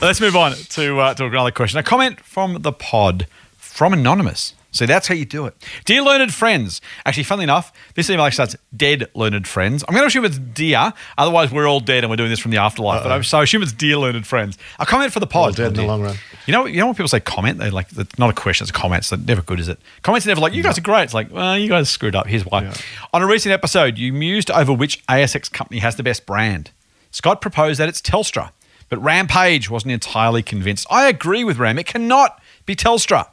[0.00, 1.78] Let's move on to, uh, to another question.
[1.78, 4.54] A comment from the pod from Anonymous.
[4.72, 5.54] So that's how you do it.
[5.84, 6.80] Dear learned friends.
[7.04, 9.84] Actually, funnily enough, this email actually starts dead learned friends.
[9.88, 10.92] I'm going to assume it's dear.
[11.18, 13.02] Otherwise, we're all dead and we're doing this from the afterlife.
[13.02, 14.58] But I'm, so I assume it's dear learned friends.
[14.78, 15.46] A comment for the pod.
[15.46, 16.16] All dead in the long run.
[16.46, 18.70] You know, you know when people say comment, they like it's not a question, it's
[18.70, 19.04] a comment.
[19.04, 19.78] So never good, is it?
[20.02, 21.04] Comments are never like you guys are great.
[21.04, 22.26] It's like, well, you guys screwed up.
[22.26, 22.72] Here's why.
[23.12, 26.70] On a recent episode, you mused over which ASX company has the best brand.
[27.10, 28.52] Scott proposed that it's Telstra,
[28.88, 30.86] but Rampage wasn't entirely convinced.
[30.90, 31.78] I agree with Ram.
[31.78, 33.26] It cannot be Telstra.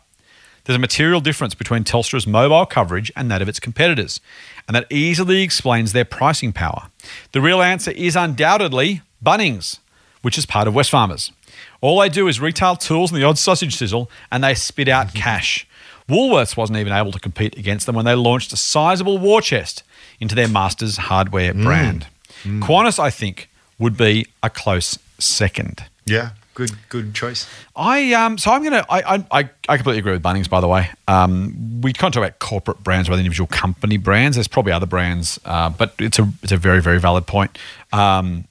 [0.68, 4.20] There's a material difference between Telstra's mobile coverage and that of its competitors,
[4.68, 6.90] and that easily explains their pricing power.
[7.32, 9.80] The real answer is undoubtedly Bunnings,
[10.22, 11.32] which is part of Wesfarmers.
[11.80, 15.14] All they do is retail tools and the odd sausage sizzle, and they spit out
[15.14, 15.66] cash.
[16.10, 19.84] Woolworths wasn't even able to compete against them when they launched a sizable war chest
[20.20, 21.64] into their Masters hardware mm.
[21.64, 22.08] brand.
[22.44, 22.62] Mm.
[22.62, 23.50] Qantas, I think,
[23.80, 25.86] would be a close second.
[26.06, 27.48] Yeah, good good choice.
[27.76, 30.90] I um so I'm gonna I I, I- completely agree with Bunnings by the way.
[31.08, 34.38] Um, we can't talk about corporate brands rather than individual company brands.
[34.38, 37.60] There's probably other brands, uh, but it's a it's a very very valid point.
[37.94, 38.46] Um,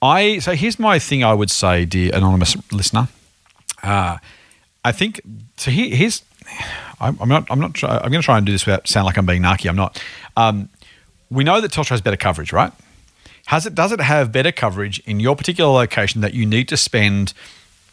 [0.00, 1.22] I so here's my thing.
[1.22, 3.08] I would say, dear anonymous listener,
[3.82, 4.16] uh,
[4.82, 5.20] I think
[5.58, 5.70] so.
[5.70, 6.22] Here, here's
[6.98, 9.04] I'm, I'm not I'm not try, I'm going to try and do this without sound
[9.04, 9.68] like I'm being narky.
[9.68, 10.02] I'm not.
[10.34, 10.70] Um,
[11.30, 12.72] we know that Telstra has better coverage, right?
[13.46, 16.76] Has it does it have better coverage in your particular location that you need to
[16.76, 17.32] spend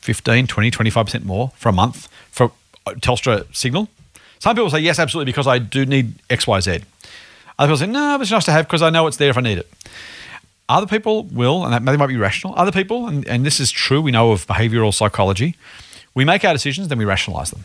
[0.01, 2.51] 15, 20, 25% more for a month for
[2.85, 3.89] uh, Telstra signal?
[4.39, 6.83] Some people say yes, absolutely, because I do need XYZ.
[7.59, 9.41] Other people say, no, it's nice to have because I know it's there if I
[9.41, 9.67] need it.
[10.69, 12.53] Other people will, and that might be rational.
[12.55, 15.55] Other people, and, and this is true, we know of behavioral psychology,
[16.13, 17.63] we make our decisions, then we rationalize them.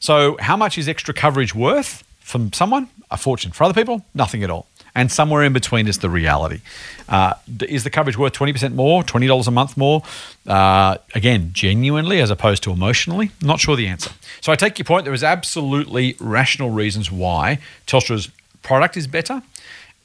[0.00, 2.88] So, how much is extra coverage worth from someone?
[3.10, 3.52] A fortune.
[3.52, 4.66] For other people, nothing at all.
[4.94, 6.60] And somewhere in between is the reality.
[7.08, 7.34] Uh,
[7.66, 10.02] is the coverage worth 20% more, $20 a month more?
[10.46, 13.30] Uh, again, genuinely as opposed to emotionally?
[13.40, 14.10] Not sure the answer.
[14.42, 15.04] So I take your point.
[15.04, 18.30] There is absolutely rational reasons why Telstra's
[18.62, 19.42] product is better.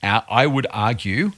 [0.02, 1.34] Uh, I would argue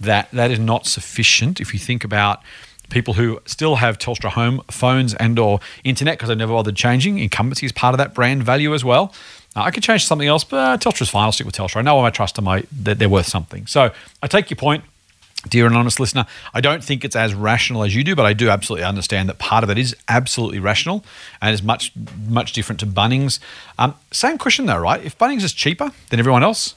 [0.00, 2.42] that that is not sufficient if you think about
[2.90, 7.18] people who still have Telstra home phones and or internet because they've never bothered changing.
[7.18, 9.12] Incumbency is part of that brand value as well.
[9.56, 11.24] Uh, I could change something else, but uh, Telstra's fine.
[11.24, 11.76] I'll stick with Telstra.
[11.76, 12.48] I know I trust them.
[12.48, 13.66] I, they're, they're worth something.
[13.66, 14.84] So I take your point.
[15.46, 18.48] Dear anonymous listener, I don't think it's as rational as you do, but I do
[18.48, 21.04] absolutely understand that part of it is absolutely rational
[21.42, 21.92] and is much,
[22.26, 23.40] much different to Bunnings.
[23.78, 25.04] Um, same question though, right?
[25.04, 26.74] If Bunnings is cheaper than everyone else,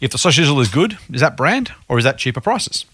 [0.00, 2.84] if the sizzle is good, is that brand or is that cheaper prices?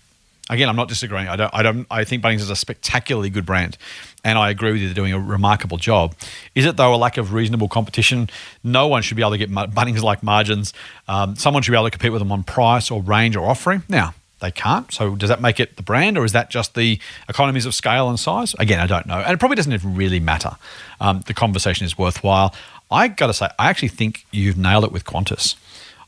[0.50, 1.28] Again, I'm not disagreeing.
[1.28, 1.54] I don't.
[1.54, 1.86] I don't.
[1.90, 3.78] I think Bunnings is a spectacularly good brand,
[4.24, 4.88] and I agree with you.
[4.88, 6.16] They're doing a remarkable job.
[6.56, 8.28] Is it though a lack of reasonable competition?
[8.64, 10.74] No one should be able to get Bunnings like margins.
[11.06, 13.84] Um, someone should be able to compete with them on price or range or offering.
[13.88, 14.90] Now they can't.
[14.90, 18.08] So does that make it the brand, or is that just the economies of scale
[18.08, 18.56] and size?
[18.58, 20.56] Again, I don't know, and it probably doesn't even really matter.
[21.00, 22.52] Um, the conversation is worthwhile.
[22.90, 25.54] I got to say, I actually think you've nailed it with Qantas.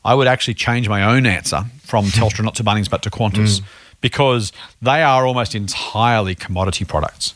[0.03, 3.61] I would actually change my own answer from Telstra not to Bunnings but to Qantas
[4.03, 7.33] because they are almost entirely commodity products.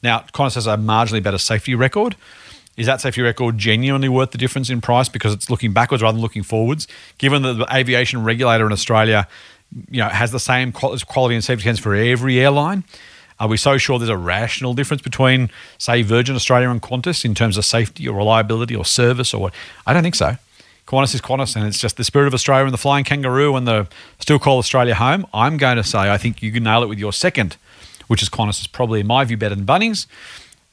[0.00, 2.14] Now, Qantas has a marginally better safety record.
[2.76, 6.14] Is that safety record genuinely worth the difference in price because it's looking backwards rather
[6.14, 6.86] than looking forwards?
[7.18, 9.26] Given that the aviation regulator in Australia,
[9.90, 12.84] you know, has the same quality and safety standards for every airline,
[13.40, 17.34] are we so sure there's a rational difference between, say, Virgin Australia and Qantas in
[17.34, 19.54] terms of safety or reliability or service or what?
[19.84, 20.36] I don't think so.
[20.86, 23.66] Qantas is Qantas, and it's just the spirit of Australia and the flying kangaroo and
[23.66, 23.86] the
[24.18, 25.26] still call Australia home.
[25.32, 27.56] I'm going to say I think you can nail it with your second,
[28.06, 30.06] which is Qantas is probably, in my view, better than Bunnings.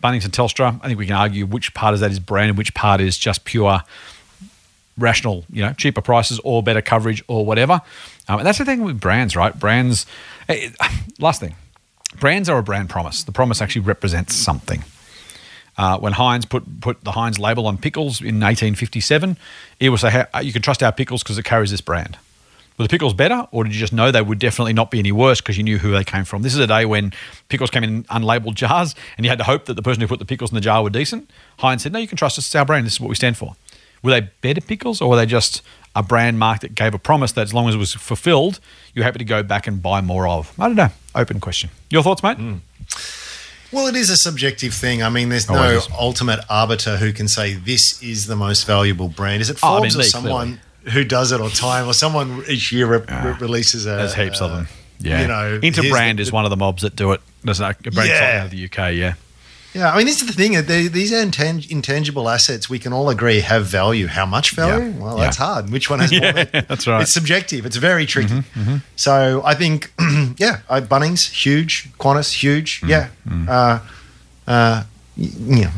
[0.04, 2.58] Bunnings and Telstra, I think we can argue which part of that is brand and
[2.58, 3.82] which part is just pure
[4.98, 7.82] rational, you know, cheaper prices or better coverage or whatever.
[8.28, 9.58] Um, and that's the thing with brands, right?
[9.58, 10.06] Brands,
[10.50, 10.72] eh,
[11.20, 11.56] last thing,
[12.20, 13.24] brands are a brand promise.
[13.24, 14.84] The promise actually represents something.
[15.78, 19.38] Uh, when Heinz put put the Heinz label on pickles in 1857,
[19.80, 22.18] it was a, you can trust our pickles because it carries this brand.
[22.78, 25.12] Were the pickles better, or did you just know they would definitely not be any
[25.12, 26.42] worse because you knew who they came from?
[26.42, 27.14] This is a day when
[27.50, 30.20] pickles came in unlabeled jars, and you had to hope that the person who put
[30.20, 31.30] the pickles in the jar were decent.
[31.60, 32.46] Heinz said, "No, you can trust us.
[32.48, 32.86] It's our brand.
[32.86, 33.56] This is what we stand for."
[34.04, 35.62] Were they better pickles, or were they just
[35.96, 38.60] a brand mark that gave a promise that as long as it was fulfilled,
[38.94, 40.52] you're happy to go back and buy more of?
[40.60, 40.90] I don't know.
[41.14, 41.70] Open question.
[41.90, 42.38] Your thoughts, mate?
[43.72, 45.02] Well, it is a subjective thing.
[45.02, 45.88] I mean, there's Oh, no is.
[45.98, 49.42] ultimate arbiter who can say this is the most valuable brand.
[49.42, 50.60] Is it Oh, I Forbes mean, or me, someone
[50.92, 53.90] who does it, or Time, or someone each year re- ah, re- releases a?
[53.90, 54.68] There's heaps of them.
[55.00, 55.22] Yeah.
[55.22, 57.22] You know, Interbrand here's is one of the mobs that do it.
[57.44, 58.40] There's a brand Yeah.
[58.42, 59.14] out of the UK, yeah.
[59.74, 60.52] Yeah, I mean, this is the thing.
[60.66, 62.70] they- These are intang- intangible assets.
[62.70, 64.08] We can all agree have value.
[64.08, 64.90] How much value?
[64.92, 64.98] Yeah.
[65.02, 65.24] Well, Yeah.
[65.24, 65.70] that's hard.
[65.72, 66.22] Which one has more?
[66.22, 66.62] Yeah, value?
[66.68, 66.96] that's right.
[66.96, 67.66] Mm-hmm, It's subjective.
[67.66, 68.44] It's very tricky.
[68.96, 69.92] So I think,
[70.38, 72.82] yeah, I, Bunnings huge, Qantas huge.
[72.86, 73.48] Yeah, Mm-hmm.
[73.50, 73.80] uh,
[74.48, 74.84] uh,
[75.18, 75.72] yeah.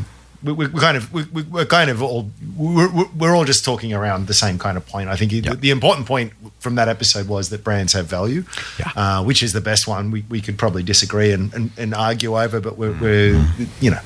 [0.44, 3.44] We, we, we're kind of we, we- we're kind of all we're, we're- we're all
[3.44, 5.08] just talking around the same kind of point.
[5.08, 8.44] I think the, the important point from that episode was that brands have value,
[8.78, 8.90] Yeah.
[8.94, 10.10] uh, which is the best one.
[10.10, 13.64] We, we could probably disagree and, and, and argue over, but we're, we're Mm-hmm.
[13.80, 14.00] you know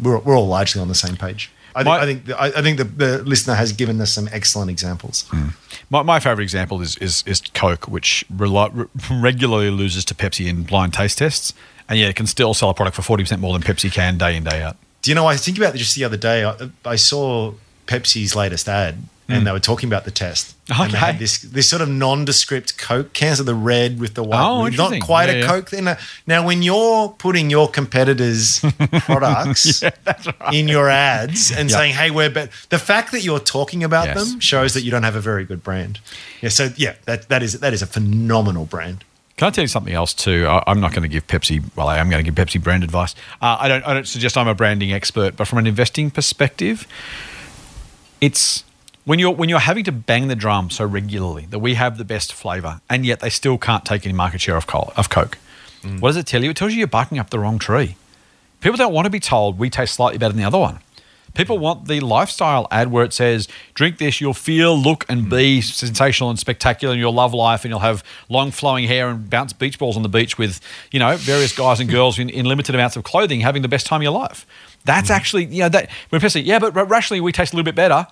[0.00, 1.50] we're, we're all largely on the same page.
[1.74, 4.12] I think, My- I think, the, I, I think the, the listener has given us
[4.12, 5.24] some excellent examples.
[5.30, 5.54] Mm.
[5.90, 10.46] My, my favorite example is, is, is Coke, which rely, re- regularly loses to Pepsi
[10.46, 11.52] in blind taste tests,
[11.88, 14.36] and yet it can still sell a product for 40% more than Pepsi can day
[14.36, 14.76] in, day out.
[15.08, 15.26] Do you know?
[15.26, 16.44] I think about this just the other day.
[16.44, 17.54] I, I saw
[17.86, 20.54] Pepsi's latest ad, and they were talking about the test.
[20.68, 20.88] And they Mm.
[20.88, 20.96] Okay.
[20.98, 24.44] had this this sort of nondescript Coke cans of the red with the white.
[24.46, 25.46] Oh, not quite Yeah, a yeah.
[25.46, 25.70] Coke.
[25.70, 25.88] Thing.
[26.26, 28.60] Now, when you're putting your competitors'
[29.06, 29.82] products
[30.52, 31.76] in your ads and Yeah.
[31.78, 34.16] saying, "Hey, we're," but the fact that you're talking about Yes.
[34.30, 36.00] them shows that you don't have a very good brand.
[36.42, 36.50] Yeah.
[36.50, 39.04] So yeah, that that is that is a phenomenal brand.
[39.38, 40.46] Can I tell you something else too?
[40.48, 41.62] I, I'm not going to give Pepsi.
[41.76, 43.14] Well, I am going to give Pepsi brand advice.
[43.40, 43.86] Uh, I don't.
[43.86, 46.88] I don't suggest I'm a branding expert, but from an investing perspective,
[48.20, 48.64] it's
[49.04, 52.04] when you're when you're having to bang the drum so regularly that we have the
[52.04, 54.92] best flavor, and yet they still can't take any market share of Coke.
[54.98, 55.38] Of Coke.
[56.00, 56.50] What does it tell you?
[56.50, 57.94] It tells you you're barking up the wrong tree.
[58.60, 60.80] People don't want to be told we taste slightly better than the other one.
[61.38, 65.60] People want the lifestyle ad where it says, drink this, you'll feel, look, and be
[65.60, 69.52] sensational and spectacular, and you'll love life, and you'll have long flowing hair and bounce
[69.52, 72.74] beach balls on the beach with, you know, various guys and girls in, in limited
[72.74, 74.48] amounts of clothing having the best time of your life.
[74.84, 75.14] That's hmm.
[75.14, 77.76] actually, you know, that when people say, yeah, but rationally we taste a little bit
[77.76, 78.08] better.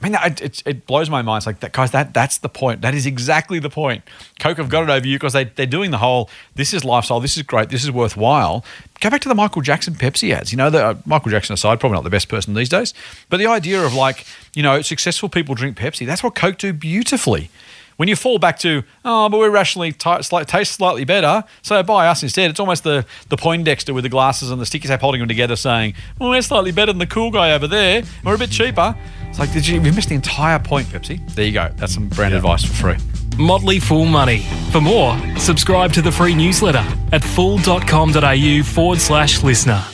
[0.00, 1.40] I mean, it, it, blows my mind.
[1.40, 2.82] It's like, that, guys, that that's the point.
[2.82, 4.04] That is exactly the point.
[4.38, 7.18] Coke have got it over you because they, they're doing the whole, this is lifestyle,
[7.18, 8.64] this is great, this is worthwhile.
[9.00, 10.52] Go back to the Michael Jackson Pepsi ads.
[10.52, 12.94] You know, the, uh, Michael Jackson aside, probably not the best person these days,
[13.28, 16.72] but the idea of like, you know, successful people drink Pepsi, that's what Coke do
[16.72, 17.50] beautifully.
[17.98, 21.82] When you fall back to, oh, but we're rationally t- slight, taste slightly better, so
[21.82, 22.48] buy us instead.
[22.48, 25.56] It's almost the the Poindexter with the glasses and the sticky tape holding them together,
[25.56, 27.98] saying, "Well, we're slightly better than the cool guy over there.
[27.98, 28.96] and We're a bit cheaper."
[29.28, 31.18] It's like, did you, you missed the entire point, Pepsi?
[31.34, 31.70] There you go.
[31.76, 32.96] That's some brand advice for free.
[33.36, 34.46] Motley Fool Money.
[34.70, 39.84] For more, subscribe to the free newsletter at fool.com.au forward slash listener.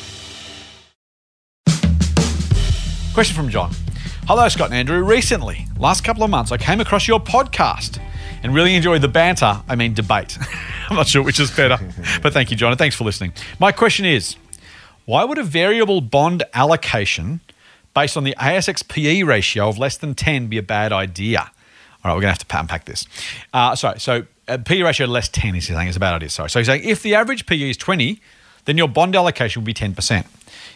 [3.15, 3.71] Question from John.
[4.27, 5.05] Hello, Scott and Andrew.
[5.05, 8.01] Recently, last couple of months, I came across your podcast
[8.43, 9.61] and really enjoyed the banter.
[9.69, 10.39] I mean, debate.
[10.89, 11.77] I'm not sure which is better,
[12.23, 13.35] but thank you, John, and thanks for listening.
[13.59, 14.37] My question is
[15.05, 17.43] why would a variable bond allocation
[17.93, 21.41] based on the ASX PE ratio of less than 10 be a bad idea?
[21.41, 21.49] All
[22.05, 23.07] right, we're going to have to unpack this.
[23.53, 26.31] Uh, sorry, so uh, PE ratio less 10 is saying is a bad idea.
[26.31, 26.49] Sorry.
[26.49, 28.23] So he's saying if the average PE is 20,
[28.65, 30.25] then your bond allocation will be 10%.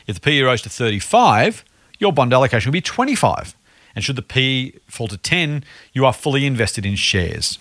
[0.06, 1.64] If the PE rose to 35,
[1.98, 3.54] your bond allocation will be 25.
[3.94, 7.58] And should the P fall to 10, you are fully invested in shares.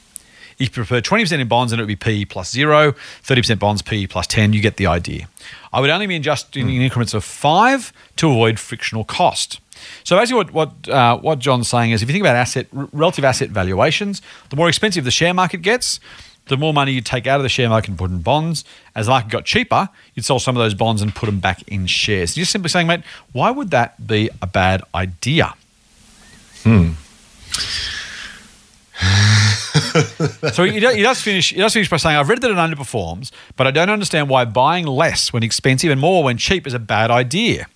[0.60, 3.82] If you prefer 20% in bonds, then it would be P plus zero, 30% bonds,
[3.82, 4.54] P plus 10.
[4.54, 5.28] You get the idea.
[5.72, 9.60] I would only be adjusting in increments of five to avoid frictional cost.
[10.04, 13.24] So basically, what what, uh, what John's saying is, if you think about asset relative
[13.24, 16.00] asset valuations, the more expensive the share market gets,
[16.48, 18.64] the more money you take out of the share market and put in bonds.
[18.96, 21.62] As the market got cheaper, you'd sell some of those bonds and put them back
[21.68, 22.36] in shares.
[22.36, 25.54] Just simply saying, mate, why would that be a bad idea?
[26.64, 26.92] Hmm.
[30.54, 31.52] so he, does, finish.
[31.52, 34.46] He does finish by saying, "I've read that it underperforms, but I don't understand why
[34.46, 37.68] buying less when expensive and more when cheap is a bad idea.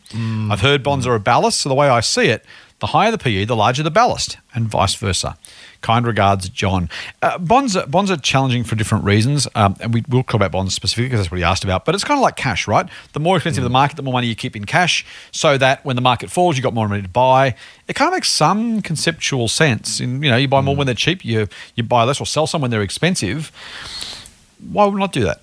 [0.51, 2.43] I've heard bonds are a ballast, so the way I see it,
[2.79, 5.37] the higher the PE, the larger the ballast, and vice versa."
[5.81, 6.89] Kind regards, John.
[7.23, 10.51] Uh, bonds, are, bonds are challenging for different reasons, um, and we will talk about
[10.51, 11.85] bonds specifically because that's what he asked about.
[11.85, 12.87] But it's kind of like cash, right?
[13.13, 15.95] The more expensive the market, the more money you keep in cash, so that when
[15.95, 17.55] the market falls, you've got more money to buy.
[17.87, 19.99] It kind of makes some conceptual sense.
[19.99, 22.45] In you know, you buy more when they're cheap, you you buy less or sell
[22.45, 23.51] some when they're expensive.
[24.71, 25.41] Why would we not do that?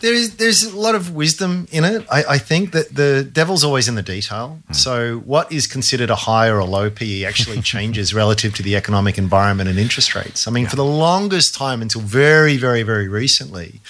[0.00, 2.06] There is there's a lot of wisdom in it.
[2.10, 4.58] I, I think that the devil's always in the detail.
[4.66, 4.72] Hmm.
[4.72, 8.76] So what is considered a high or a low PE actually changes relative to the
[8.76, 10.46] economic environment and interest rates.
[10.48, 13.80] I mean, for the longest time until very, very, very recently,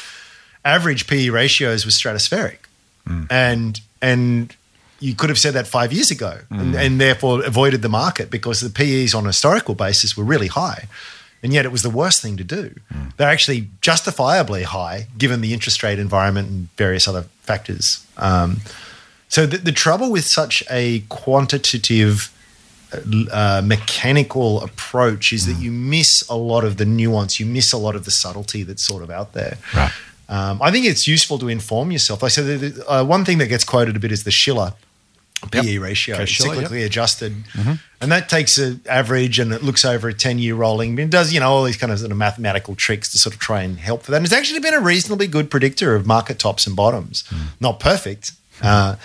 [0.64, 2.58] average PE ratios were stratospheric,
[3.06, 3.24] Hmm.
[3.30, 4.54] and and
[5.00, 6.60] you could have said that five years ago, Hmm.
[6.60, 10.48] and, and therefore avoided the market because the PEs on a historical basis were really
[10.48, 10.88] high.
[11.42, 12.74] And yet it was the worst thing to do.
[13.16, 18.06] They're actually justifiably high given the interest rate environment and various other factors.
[18.16, 18.60] Um,
[19.28, 22.30] so the, the trouble with such a quantitative,
[23.32, 27.78] uh, mechanical approach is that you miss a lot of the nuance, you miss a
[27.78, 29.56] lot of the subtlety that's sort of out there.
[29.74, 29.92] Right.
[30.28, 32.22] Um, I think it's useful to inform yourself.
[32.22, 34.74] Like, so the, the, uh, one thing that gets quoted a bit is the Shiller
[35.48, 36.86] PE ratio, Okay, Shiller, cyclically yep.
[36.86, 37.34] adjusted,
[38.00, 40.98] and that takes an average and it looks over a ten-year rolling.
[40.98, 43.40] It does you know all these kind of, sort of mathematical tricks to sort of
[43.40, 44.18] try and help for that.
[44.18, 47.24] And it's actually been a reasonably good predictor of market tops and bottoms.
[47.60, 48.32] Not perfect,
[48.62, 48.96] uh,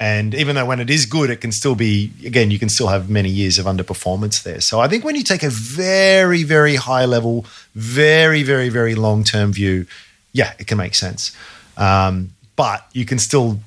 [0.00, 2.88] and even though when it is good, it can still be again you can still
[2.88, 4.60] have many years of underperformance there.
[4.60, 9.24] So I think when you take a very very high level, very very very long
[9.24, 9.86] term view,
[10.32, 11.36] yeah, it can make sense.
[11.76, 13.60] Um, but you can still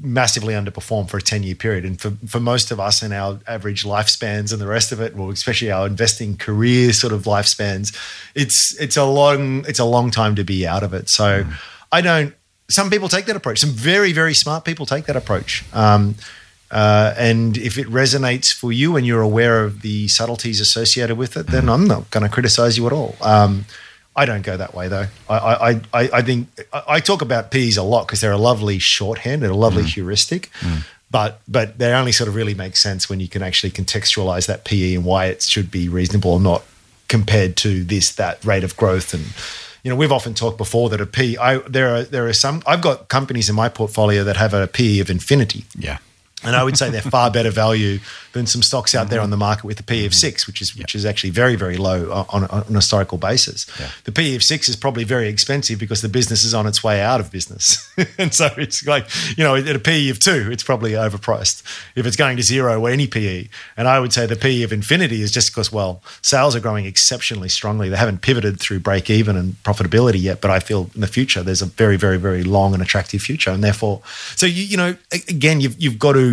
[0.00, 1.84] massively underperform for a 10 year period.
[1.84, 5.16] And for, for most of us in our average lifespans and the rest of it,
[5.16, 7.96] well, especially our investing career sort of lifespans,
[8.34, 11.08] it's it's a long it's a long time to be out of it.
[11.08, 11.44] So
[11.90, 12.34] I don't
[12.70, 13.58] some people take that approach.
[13.58, 15.64] Some very, very smart people take that approach.
[15.72, 16.14] Um,
[16.70, 21.36] uh, and if it resonates for you and you're aware of the subtleties associated with
[21.36, 23.16] it, then I'm not going to criticize you at all.
[23.20, 23.66] Um,
[24.20, 25.06] I don't go that way though.
[25.30, 28.78] I I, I, I think I, talk about P's a lot because they're a lovely
[28.78, 29.94] shorthand, they're a lovely mm.
[29.94, 30.84] heuristic, mm.
[31.10, 34.66] but but they only sort of really make sense when you can actually contextualize that
[34.66, 36.62] PE and why it should be reasonable or not
[37.08, 39.24] compared to this that rate of growth and
[39.82, 42.62] you know we've often talked before that a P I there are there are some
[42.66, 45.96] I've got companies in my portfolio that have a PE of infinity Yeah.
[46.42, 47.98] And I would say they're far better value
[48.32, 49.24] than some stocks out there mm-hmm.
[49.24, 50.50] on the market with a PE of six, mm-hmm.
[50.50, 53.66] which is which is actually very very low uh, on, on a historical basis.
[53.78, 53.90] Yeah.
[54.04, 57.00] The PE of six is probably very expensive because the business is on its way
[57.00, 60.62] out of business, and so it's like you know at a PE of two, it's
[60.62, 61.62] probably overpriced.
[61.94, 64.72] If it's going to zero or any PE, and I would say the PE of
[64.72, 67.88] infinity is just because well sales are growing exceptionally strongly.
[67.88, 71.42] They haven't pivoted through break even and profitability yet, but I feel in the future
[71.42, 74.00] there's a very very very long and attractive future, and therefore
[74.36, 74.96] so you you know
[75.28, 76.29] again you've you've got to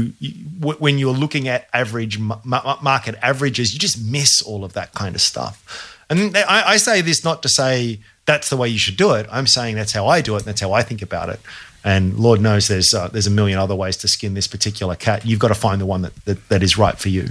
[0.59, 4.93] when you're looking at average ma- ma- market averages, you just miss all of that
[4.93, 5.95] kind of stuff.
[6.09, 9.27] And I, I say this not to say that's the way you should do it.
[9.31, 11.39] I'm saying that's how I do it, and that's how I think about it.
[11.83, 15.25] And Lord knows there's uh, there's a million other ways to skin this particular cat.
[15.25, 17.29] You've got to find the one that, that, that is right for you.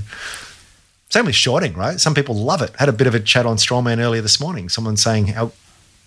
[1.11, 2.01] Same with shorting, right?
[2.01, 2.75] Some people love it.
[2.77, 4.69] Had a bit of a chat on Strawman earlier this morning.
[4.69, 5.53] Someone saying how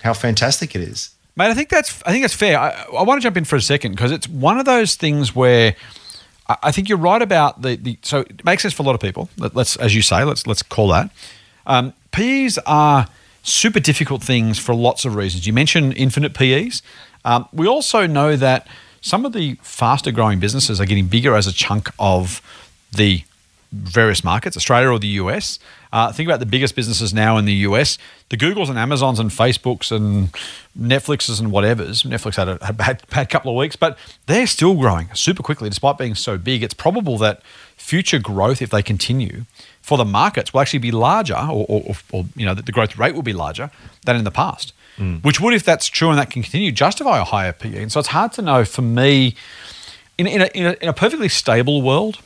[0.02, 1.12] how fantastic it is.
[1.36, 2.60] Mate, I think that's I think that's fair.
[2.60, 5.36] I, I want to jump in for a second because it's one of those things
[5.36, 5.76] where
[6.50, 9.02] I, think you're right about the, the so it makes sense for a lot of
[9.02, 9.30] people.
[9.38, 11.12] Let, us as you say, let's let's call that.
[11.68, 13.08] Um, PEs are
[13.44, 15.46] super difficult things for lots of reasons.
[15.46, 16.82] You mentioned infinite PEs.
[17.24, 18.68] Um, we also know that
[19.02, 22.42] some of the faster growing businesses are getting bigger as a chunk of
[22.92, 23.24] the
[23.72, 25.60] various markets, Australia or the US.
[25.92, 27.98] Uh, think about the biggest businesses now in the US,
[28.30, 30.32] the Googles and Amazons and Facebooks and
[30.80, 32.04] Netflixes and whatever's.
[32.04, 35.68] Netflix had a, had a bad couple of weeks, but they're still growing super quickly
[35.68, 36.62] despite being so big.
[36.62, 37.42] It's probable that
[37.76, 39.46] future growth, if they continue,
[39.82, 42.96] for the markets will actually be larger, or, or, or you know, that the growth
[42.98, 43.72] rate will be larger
[44.06, 44.74] than in the past.
[45.22, 47.84] Which would, if that's true and that can continue, justify a higher PE.
[47.84, 49.34] And so it's hard to know for me,
[50.18, 52.20] in, in, a, in, a, in a perfectly stable world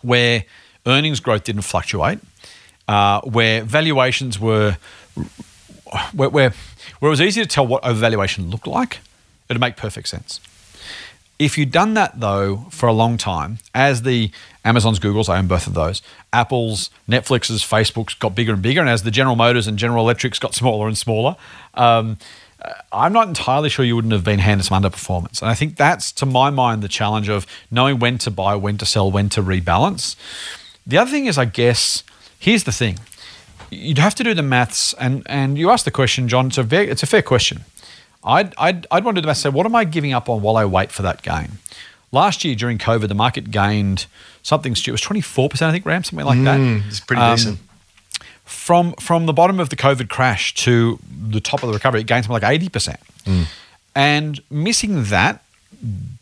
[0.00, 0.44] where
[0.86, 2.20] earnings growth didn't fluctuate,
[2.88, 4.76] uh, where valuations were,
[6.12, 6.54] where, where,
[6.98, 9.00] where it was easy to tell what overvaluation looked like,
[9.48, 10.40] it'd make perfect sense.
[11.38, 14.30] If you'd done that though for a long time, as the
[14.64, 16.00] Amazons, Googles, I own both of those,
[16.32, 20.38] Apple's, Netflix's, Facebook's got bigger and bigger, and as the General Motors and General Electrics
[20.38, 21.36] got smaller and smaller,
[21.74, 22.18] um,
[22.62, 25.42] uh, I'm not entirely sure you wouldn't have been handed some underperformance.
[25.42, 28.78] And I think that's, to my mind, the challenge of knowing when to buy, when
[28.78, 30.16] to sell, when to rebalance.
[30.86, 32.04] The other thing is, I guess,
[32.44, 32.98] here's the thing:
[33.70, 36.46] you'd have to do the maths, and and you asked the question, John.
[36.48, 37.64] It's a very, it's a fair question.
[38.26, 39.40] I'd, I'd, I'd want to do the maths.
[39.40, 41.50] Say, what am I giving up on while I wait for that gain?
[42.10, 44.06] Last year during COVID, the market gained
[44.42, 44.74] something.
[44.74, 46.58] Stu, It was twenty four percent, I think, Ram, something like that.
[46.88, 47.58] It's pretty Um, decent.
[48.44, 50.98] From from the bottom of the COVID crash to
[51.30, 53.00] the top of the recovery, it gained something like eighty percent.
[53.94, 55.42] And missing that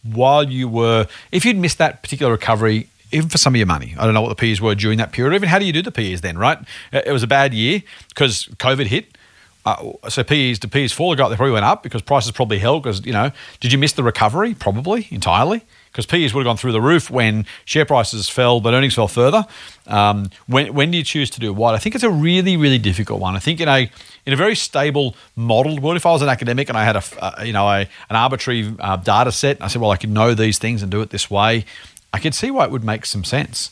[0.02, 3.94] while you were, if you'd missed that particular recovery, even for some of your money,
[3.98, 5.34] I don't know what the PEs were during that period.
[5.34, 6.58] Even how do you do the PEs then, right?
[6.92, 9.16] It was a bad year because COVID hit.
[9.64, 12.58] Uh, so PEs, the PEs fall, or got they probably went up because prices probably
[12.58, 12.82] held.
[12.82, 14.54] Because you know, did you miss the recovery?
[14.54, 18.72] Probably entirely because PEs would have gone through the roof when share prices fell, but
[18.72, 19.44] earnings fell further.
[19.86, 21.74] Um, when when do you choose to do what?
[21.74, 23.36] I think it's a really really difficult one.
[23.36, 23.90] I think in a
[24.24, 27.02] in a very stable modeled world, if I was an academic and I had a
[27.20, 30.34] uh, you know a, an arbitrary uh, data set, I said, well, I could know
[30.34, 31.64] these things and do it this way,
[32.12, 33.70] I could see why it would make some sense.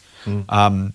[0.49, 0.93] Um,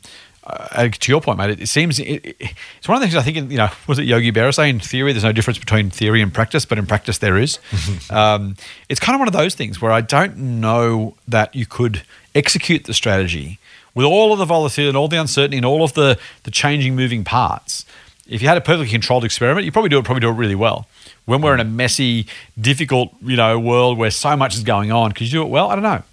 [0.47, 3.15] uh, to your point, mate, it, it seems it, it- it's one of the things
[3.15, 3.49] I think.
[3.51, 6.31] You know, was it Yogi Berra saying in theory there's no difference between theory and
[6.33, 7.57] practice, but in practice there is.
[8.11, 8.55] um,
[8.87, 12.03] it's kind of one of those things where I don't know that you could
[12.35, 13.57] execute the strategy
[13.95, 16.95] with all of the volatility and all the uncertainty and all of the the changing,
[16.95, 17.85] moving parts.
[18.27, 20.05] If you had a perfectly controlled experiment, you probably do it.
[20.05, 20.87] Probably do it really well.
[21.25, 22.27] When we're in a messy,
[22.59, 25.69] difficult, you know, world where so much is going on, could you do it well?
[25.69, 26.03] I don't know.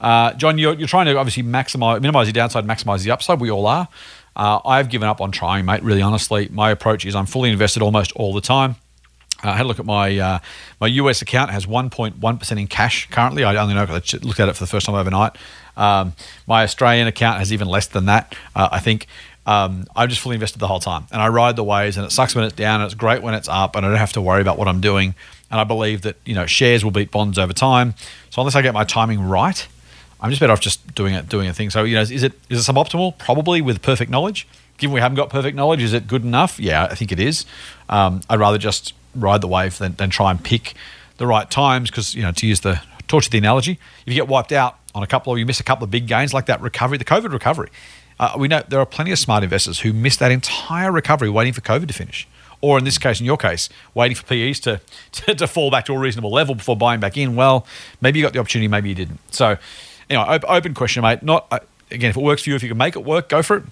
[0.00, 3.40] Uh, John, you're, you're trying to obviously maximize, minimize your downside, maximize the upside.
[3.40, 3.88] We all are.
[4.34, 5.82] Uh, I've given up on trying, mate.
[5.82, 8.76] Really, honestly, my approach is I'm fully invested almost all the time.
[9.42, 10.38] Uh, I had a look at my uh,
[10.80, 13.44] my US account has 1.1 percent in cash currently.
[13.44, 15.36] I only know because I looked at it for the first time overnight.
[15.76, 16.14] Um,
[16.46, 18.34] my Australian account has even less than that.
[18.54, 19.06] Uh, I think
[19.46, 21.96] um, I'm just fully invested the whole time, and I ride the waves.
[21.96, 23.98] And it sucks when it's down, and it's great when it's up, and I don't
[23.98, 25.14] have to worry about what I'm doing.
[25.50, 27.94] And I believe that you know shares will beat bonds over time.
[28.30, 29.66] So unless I get my timing right,
[30.26, 31.70] I'm just better off just doing it, doing a thing.
[31.70, 33.16] So you know, is it is it suboptimal?
[33.18, 34.46] Probably with perfect knowledge.
[34.78, 36.60] Given we haven't got perfect knowledge, is it good enough?
[36.60, 37.46] Yeah, I think it is.
[37.88, 40.74] Um, I'd rather just ride the wave than, than try and pick
[41.16, 44.14] the right times because you know to use the torture of the analogy, if you
[44.14, 46.46] get wiped out on a couple or you miss a couple of big gains like
[46.46, 47.70] that recovery, the COVID recovery,
[48.18, 51.52] uh, we know there are plenty of smart investors who missed that entire recovery waiting
[51.52, 52.26] for COVID to finish.
[52.62, 54.80] Or in this case, in your case, waiting for PEs to,
[55.12, 57.36] to, to fall back to a reasonable level before buying back in.
[57.36, 57.66] Well,
[58.00, 59.20] maybe you got the opportunity, maybe you didn't.
[59.32, 59.58] So,
[60.10, 61.22] anyway, op- open question, mate.
[61.22, 61.58] Not uh,
[61.90, 63.62] again, if it works for you, if you can make it work, go for it.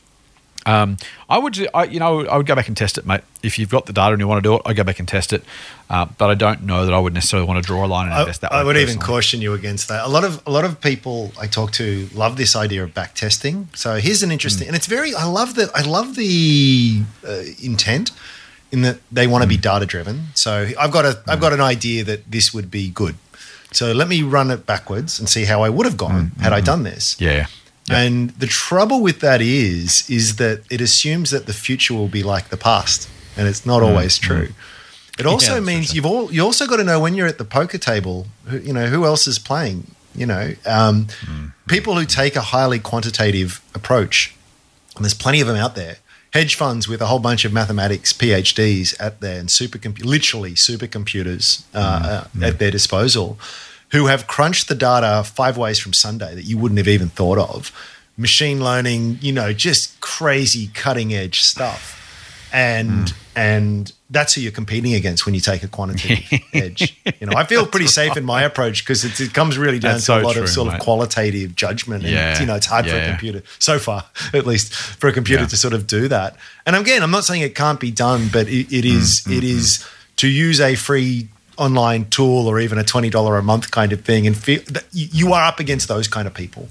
[0.67, 0.97] Um,
[1.29, 3.21] I would, I, you know, I would go back and test it, mate.
[3.43, 5.07] If you've got the data and you want to do it, I'd go back and
[5.07, 5.45] test it.
[5.91, 8.15] Uh, but I don't know that I would necessarily want to draw a line and
[8.15, 8.49] I, that way.
[8.51, 9.07] I would even personally.
[9.07, 10.07] caution you against that.
[10.07, 13.15] A lot of a lot of people I talk to love this idea of back
[13.15, 13.69] testing.
[13.75, 15.15] So here's an interesting, and it's very.
[15.15, 15.69] I love that.
[15.77, 18.13] I love the uh, intent
[18.73, 19.51] in that they want to Hmm.
[19.51, 20.29] be data driven.
[20.35, 23.17] So I've got a have got an idea that this would be good.
[23.75, 26.41] So let me run it backwards and see how I would have gone Hmm.
[26.43, 26.85] had I mm, done mm.
[26.95, 27.17] this.
[27.21, 27.47] Yeah.
[27.87, 28.01] Yeah.
[28.01, 32.23] And the trouble with that is, is that it assumes that the future will be
[32.23, 34.49] like the past, and it's not mm, always true.
[35.19, 35.97] It also that's means true.
[35.97, 38.73] you've all you also got to know when you're at the poker table, who, you
[38.73, 39.87] know who else is playing.
[40.15, 41.09] You know, um,
[41.67, 44.35] people who take a highly quantitative approach,
[44.97, 45.97] and there's plenty of them out there.
[46.35, 51.63] Hedge funds with a whole bunch of mathematics PhDs at their and supercomputer, literally supercomputers
[51.73, 53.39] uh, uh, at their disposal,
[53.93, 57.39] who have crunched the data five ways from Sunday that you wouldn't have even thought
[57.39, 57.71] of.
[58.17, 62.01] Machine learning, you know, just crazy cutting edge stuff.
[62.53, 66.97] And and that's who you're competing against when you take a quantitative edge.
[67.21, 69.93] You know, I feel pretty safe in my approach because it, it comes really down
[69.95, 70.75] That's to a lot true, of sort mate.
[70.77, 72.41] of qualitative judgment, and Yeah.
[72.41, 73.11] you know, it's hard for a Yeah.
[73.11, 75.49] computer so far, at least for a computer Yeah.
[75.49, 76.37] to sort of do that.
[76.65, 79.45] And again, I'm not saying it can't be done, but it, it is Mm, it
[79.45, 79.85] is
[80.17, 84.05] to use a free online tool or even a twenty dollar a month kind of
[84.05, 86.69] thing, and feel that you are up against those kind of people.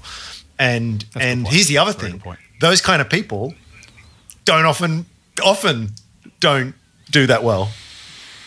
[0.58, 3.54] And good and here's the other Very thing: those kind of people
[4.44, 5.06] don't often
[5.42, 5.90] often
[6.40, 6.74] don't
[7.14, 7.70] do that well.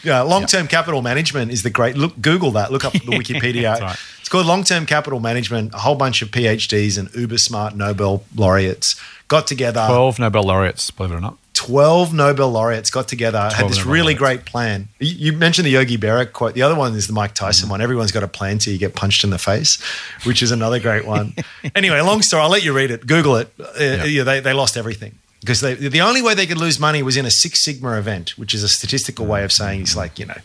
[0.04, 1.98] Yeah, long-term capital management is the great.
[1.98, 2.72] Look, Google that.
[2.72, 3.80] Look up the Wikipedia.
[3.80, 3.98] Right.
[4.20, 5.74] It's called long-term capital management.
[5.74, 8.96] A whole bunch of PhDs and uber smart Nobel laureates
[9.28, 9.84] got together.
[9.88, 11.38] 12 Nobel laureates, believe it or not.
[11.56, 14.20] 12 Nobel laureates got together, had this Nobel really laureates.
[14.20, 14.90] great plan.
[15.00, 16.54] You, mentioned the Yogi Berra quote.
[16.54, 17.72] The other one is the Mike Tyson Mm-hmm.
[17.72, 17.82] one.
[17.82, 19.82] Everyone's got a plan till you get punched in the face,
[20.24, 21.34] which is another great one.
[21.76, 22.44] anyway, long story.
[22.44, 23.08] I'll let you read it.
[23.08, 23.52] Google it.
[23.60, 27.04] Uh, yeah, they, they lost everything because they, the only way they could lose money
[27.04, 30.18] was in a Six Sigma event, which is a statistical way of saying it's like,
[30.20, 30.36] you know,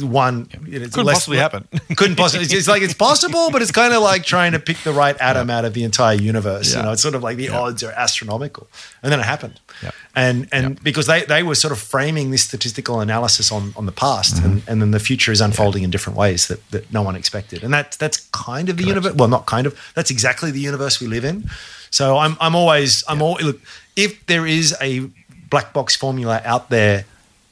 [0.00, 0.48] one.
[0.66, 1.66] You know, it's Couldn't possibly happen.
[1.96, 2.44] couldn't possibly.
[2.44, 5.16] It's, it's like it's possible, but it's kind of like trying to pick the right
[5.20, 6.74] atom out of the entire universe.
[6.74, 7.58] You know, it's sort of like the Yeah.
[7.60, 8.68] odds are astronomical,
[9.02, 9.60] and then it happened.
[9.82, 9.90] Yeah.
[10.14, 10.80] And and Yeah.
[10.84, 14.44] because they they were sort of framing this statistical analysis on on the past, Mm-hmm.
[14.46, 17.64] and, and then the future is unfolding in different ways that that no one expected,
[17.64, 19.14] and that that's kind of the universe.
[19.14, 19.76] Well, not kind of.
[19.94, 21.50] That's exactly the universe we live in.
[21.90, 23.60] So I'm I'm always I'm all look
[23.96, 25.08] if there is a
[25.50, 27.04] black box formula out there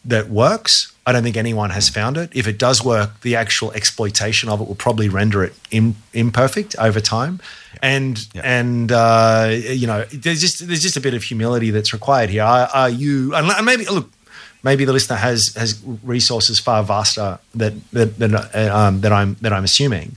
[0.05, 0.93] that works.
[1.07, 2.30] I don't think anyone has found it.
[2.32, 6.74] If it does work, the actual exploitation of it will probably render it Im- imperfect
[6.78, 7.41] over time.
[7.82, 8.43] And Yeah.
[8.61, 12.45] and uh, you know, there's just there's just a bit of humility that's required here.
[12.45, 13.34] Are, are you?
[13.34, 14.11] And and maybe look,
[14.62, 19.36] maybe the listener has has resources far vaster that that that, uh, um, that I'm
[19.43, 20.16] that I'm assuming,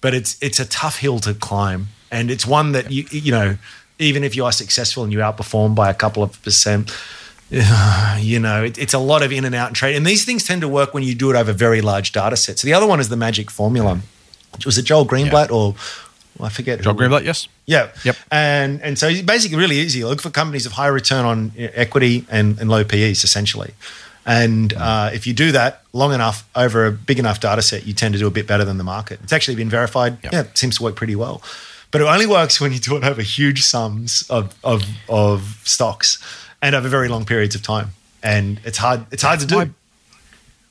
[0.00, 3.56] but it's it's a tough hill to climb, and it's one that you you know,
[4.00, 6.90] even if you are successful and you outperform by a couple of percent
[8.20, 9.96] you know, it, it's a lot of in and out and trade.
[9.96, 12.62] And these things tend to work when you do it over very large data sets.
[12.62, 14.00] So the other one is the magic formula.
[14.64, 15.74] Was it Joel Greenblatt or
[16.40, 16.80] I forget?
[16.80, 17.48] Joel Greenblatt, yes.
[17.66, 17.90] Yeah.
[18.04, 18.16] Yep.
[18.30, 20.04] And and so it's basically really easy.
[20.04, 23.74] Look for companies of high return on e, equity and, and low PEs essentially.
[24.24, 27.94] And uh, if you do that long enough over a big enough data set, you
[27.94, 29.18] tend to do a bit better than the market.
[29.24, 30.18] It's actually been verified.
[30.22, 30.32] Yep.
[30.32, 31.42] Yeah, it seems to work pretty well.
[31.90, 36.18] But it only works when you do it over huge sums of of, of stocks
[36.62, 37.90] and over very long periods of time.
[38.22, 39.06] And it's hard.
[39.10, 39.56] It's hard to do.
[39.56, 39.70] My-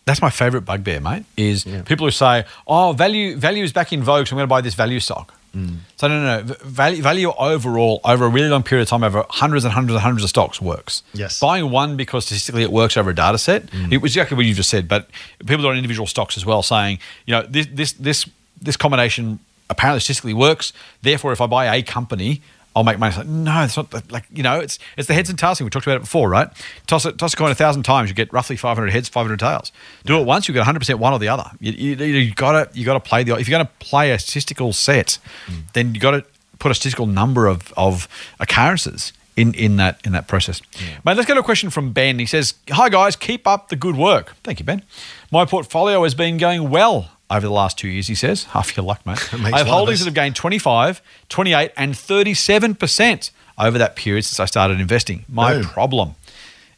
[0.05, 1.25] That's my favorite bugbear, mate.
[1.37, 4.55] Is people who say, "Oh, value value is back in vogue, so I'm going to
[4.55, 5.77] buy this value stock." Mm.
[5.97, 6.55] So no, no, no.
[6.63, 10.03] Value, value overall over a really long period of time, over hundreds and hundreds and
[10.03, 11.01] hundreds of stocks works.
[11.13, 11.39] Yes.
[11.39, 13.65] Buying one because statistically it works over a data set.
[13.71, 13.91] Mm.
[13.91, 14.87] It was exactly what you just said.
[14.87, 15.09] But
[15.47, 18.29] people are on individual stocks as well, saying, you know, this this this
[18.61, 19.39] this combination
[19.69, 20.73] apparently statistically works.
[21.01, 22.41] Therefore, if I buy a company.
[22.75, 23.15] I'll make money.
[23.17, 24.59] Like, no, it's not the- like you know.
[24.59, 25.65] It's it's the heads and tails thing.
[25.65, 26.49] We talked about it before, right?
[26.85, 29.25] Toss it, toss a coin a thousand times, you get roughly five hundred heads, five
[29.25, 29.71] hundred tails.
[30.05, 31.49] Do it once, you get one hundred percent one or the other.
[31.59, 33.35] You, you, you gotta you gotta play the.
[33.37, 35.17] If you're gonna play a statistical set,
[35.47, 35.61] hmm.
[35.73, 36.23] then you got to
[36.59, 38.07] put a statistical number of of
[38.39, 40.61] occurrences in in that in that process.
[41.03, 42.19] Mate, let's go to a question from Ben.
[42.19, 44.83] He says, "Hi guys, keep up the good work." Thank you, Ben.
[45.31, 48.07] My portfolio has been going well over the last two years.
[48.07, 51.93] He says, "Half your luck, mate." I have holdings that have gained 25, 28, and
[51.93, 55.25] 37% over that period since I started investing.
[55.27, 55.63] My Boom.
[55.63, 56.15] problem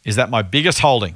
[0.04, 1.16] is that my biggest holding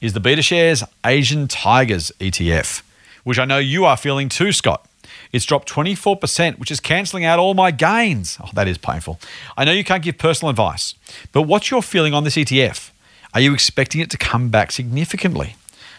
[0.00, 2.82] is the Beta Shares Asian Tigers ETF,
[3.24, 4.86] which I know you are feeling too, Scott.
[5.32, 8.38] It's dropped 24%, which is cancelling out all my gains.
[8.42, 9.20] Oh, that is painful.
[9.56, 10.94] I know you can't give personal advice,
[11.32, 12.90] but what's your feeling on this ETF?
[13.32, 15.54] Are you expecting it to come back significantly?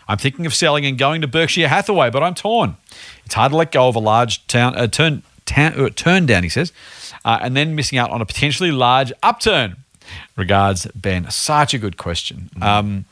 [0.08, 2.78] I'm thinking of selling and going to Berkshire Hathaway, but I'm torn.
[3.26, 5.24] It's hard to let go of a large town, uh, turn,
[5.56, 6.74] uh, turn down, he says,
[7.24, 9.78] uh, and then missing out on a potentially large upturn.
[10.36, 11.30] Regards, Ben.
[11.30, 12.50] Such a good question.
[12.62, 13.06] Um,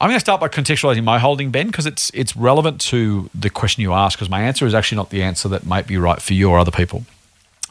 [0.00, 3.50] I'm going to start by contextualizing my holding, Ben, because it's it's relevant to the
[3.50, 4.16] question you asked.
[4.16, 6.58] Because my answer is actually not the answer that might be right for you or
[6.58, 7.04] other people.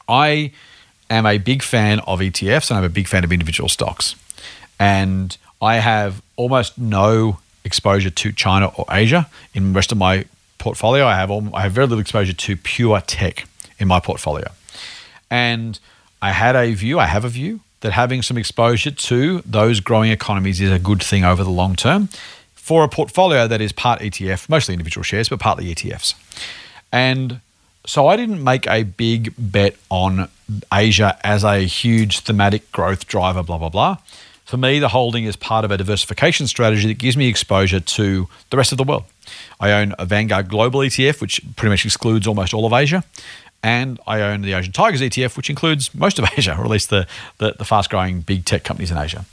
[0.10, 0.52] I
[1.10, 4.16] am a big fan of ETFs and I'm a big fan of individual stocks,
[4.78, 10.26] and I have almost no exposure to China or Asia in the rest of my
[10.58, 11.06] portfolio.
[11.06, 13.46] I have al- I have very little exposure to pure tech
[13.78, 14.48] in my portfolio,
[15.30, 15.80] and
[16.22, 17.00] I had a view.
[17.00, 21.04] I have a view that having some exposure to those growing economies is a good
[21.04, 22.10] thing over the long term
[22.56, 26.16] for a portfolio that is part ETF, mostly individual shares, but partly ETFs.
[26.92, 27.40] And
[27.86, 30.28] so I didn't make a big bet on
[30.74, 33.98] Asia as a huge thematic growth driver, blah, blah, blah.
[34.48, 38.30] For me, the holding is part of a diversification strategy that gives me exposure to
[38.50, 39.04] the rest of the world.
[39.60, 43.04] I own a Vanguard Global ETF, which pretty much excludes almost all of Asia.
[43.62, 46.90] And I own the Asian Tigers ETF, which includes most of Asia, or at least
[46.90, 47.06] the,
[47.40, 49.26] the, the fast growing big tech companies in Asia.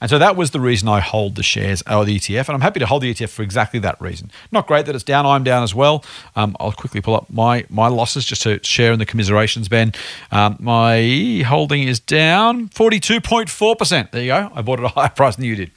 [0.00, 2.48] And so that was the reason I hold the shares or the ETF.
[2.48, 4.30] And I'm happy to hold the ETF for exactly that reason.
[4.50, 6.04] Not great that it's down, I'm down as well.
[6.36, 9.92] Um, I'll quickly pull up my, my losses just to share in the commiserations, Ben.
[10.30, 14.10] Um, my holding is down 42.4%.
[14.10, 14.50] There you go.
[14.54, 15.70] I bought it at a higher price than you did.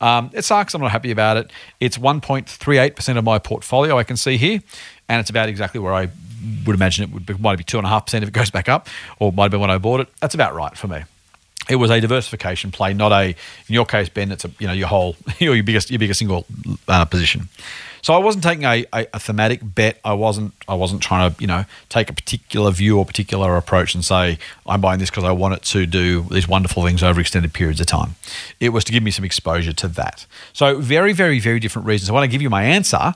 [0.00, 0.74] Um, it sucks.
[0.74, 1.50] I'm not happy about it.
[1.80, 4.60] It's 1.38% of my portfolio, I can see here.
[5.08, 6.08] And it's about exactly where I
[6.66, 7.34] would imagine it would be.
[7.34, 10.00] Might be 2.5% if it goes back up, or might have been when I bought
[10.00, 10.08] it.
[10.20, 11.04] That's about right for me
[11.68, 13.28] it was a diversification play, not a.
[13.28, 16.46] In your case, Ben, it's a you know your whole your biggest your biggest single
[16.86, 17.48] uh, position.
[18.00, 19.98] So I wasn't taking a, a, a thematic bet.
[20.04, 23.94] I wasn't I wasn't trying to you know take a particular view or particular approach
[23.94, 27.20] and say I'm buying this because I want it to do these wonderful things over
[27.20, 28.14] extended periods of time.
[28.60, 30.26] It was to give me some exposure to that.
[30.52, 32.10] So very very very different reasons.
[32.10, 33.14] I want to give you my answer.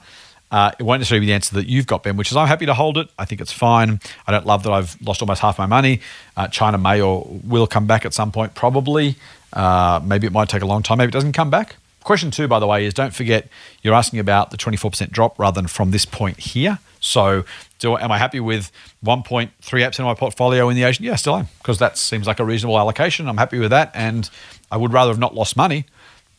[0.53, 2.67] Uh, it won't necessarily be the answer that you've got, Ben, which is I'm happy
[2.67, 3.09] to hold it.
[3.19, 4.01] I think it's fine.
[4.27, 6.01] I don't love that I've lost almost half my money.
[6.37, 9.17] Uh, China may or will come back at some point, probably.
[9.55, 10.99] Uh, maybe it might take a long time.
[10.99, 11.77] Maybe it doesn't come back.
[12.05, 13.49] Question two, by the way, is don't forget
[13.83, 16.79] you're asking about the 24% drop rather than from this point here.
[17.01, 17.45] So,
[17.79, 18.71] do am I happy with
[19.05, 21.05] 1.3% of my portfolio in the Asian?
[21.05, 23.27] Yeah, still am, because that seems like a reasonable allocation.
[23.29, 24.29] I'm happy with that, and
[24.71, 25.87] I would rather have not lost money.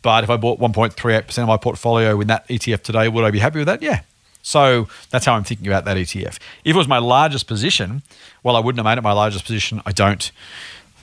[0.03, 3.39] But if I bought 1.38% of my portfolio in that ETF today, would I be
[3.39, 3.81] happy with that?
[3.81, 4.01] Yeah.
[4.43, 6.35] So that's how I'm thinking about that ETF.
[6.35, 8.03] If it was my largest position,
[8.43, 9.81] well, I wouldn't have made it my largest position.
[9.85, 10.31] I don't.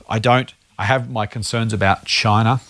[0.07, 0.53] I don't.
[0.77, 2.61] I have my concerns about China,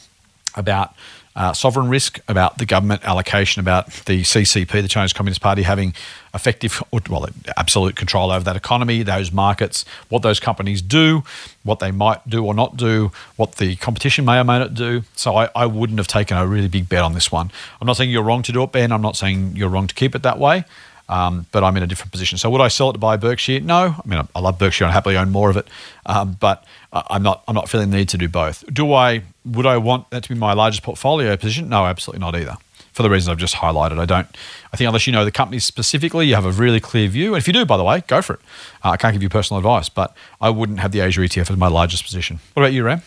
[0.55, 0.95] about
[1.35, 5.93] uh, sovereign risk, about the government allocation, about the CCP, the Chinese Communist Party, having
[6.33, 7.27] effective, well,
[7.57, 11.23] absolute control over that economy, those markets, what those companies do,
[11.63, 15.03] what they might do or not do, what the competition may or may not do.
[15.15, 17.51] So I, I wouldn't have taken a really big bet on this one.
[17.79, 18.91] I'm not saying you're wrong to do it, Ben.
[18.91, 20.65] I'm not saying you're wrong to keep it that way.
[21.11, 22.37] Um, but I'm in a different position.
[22.37, 23.59] So would I sell it to buy Berkshire?
[23.59, 23.95] No.
[24.03, 25.67] I mean, I, I love Berkshire and happily own more of it.
[26.05, 27.43] Um, but I'm not.
[27.47, 28.63] I'm not feeling the need to do both.
[28.73, 29.23] Do I?
[29.45, 31.67] Would I want that to be my largest portfolio position?
[31.67, 32.55] No, absolutely not either.
[32.93, 34.27] For the reasons I've just highlighted, I don't.
[34.73, 37.33] I think unless you know the company specifically, you have a really clear view.
[37.33, 38.39] And if you do, by the way, go for it.
[38.83, 41.57] Uh, I can't give you personal advice, but I wouldn't have the Asia ETF as
[41.57, 42.39] my largest position.
[42.53, 43.01] What about you, Ram?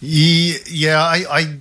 [0.00, 1.58] Yeah, I, I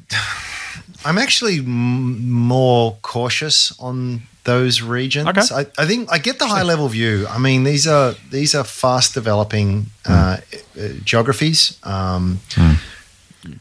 [1.06, 5.28] I'm actually more cautious on those regions.
[5.28, 5.42] Okay.
[5.54, 7.28] I, I think I get the high level view.
[7.30, 10.38] I mean, these are these are fast developing uh,
[10.80, 11.78] uh, geographies.
[11.84, 12.40] Um,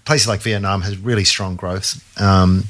[0.04, 2.04] Places like Vietnam has really strong growth.
[2.20, 2.64] Um,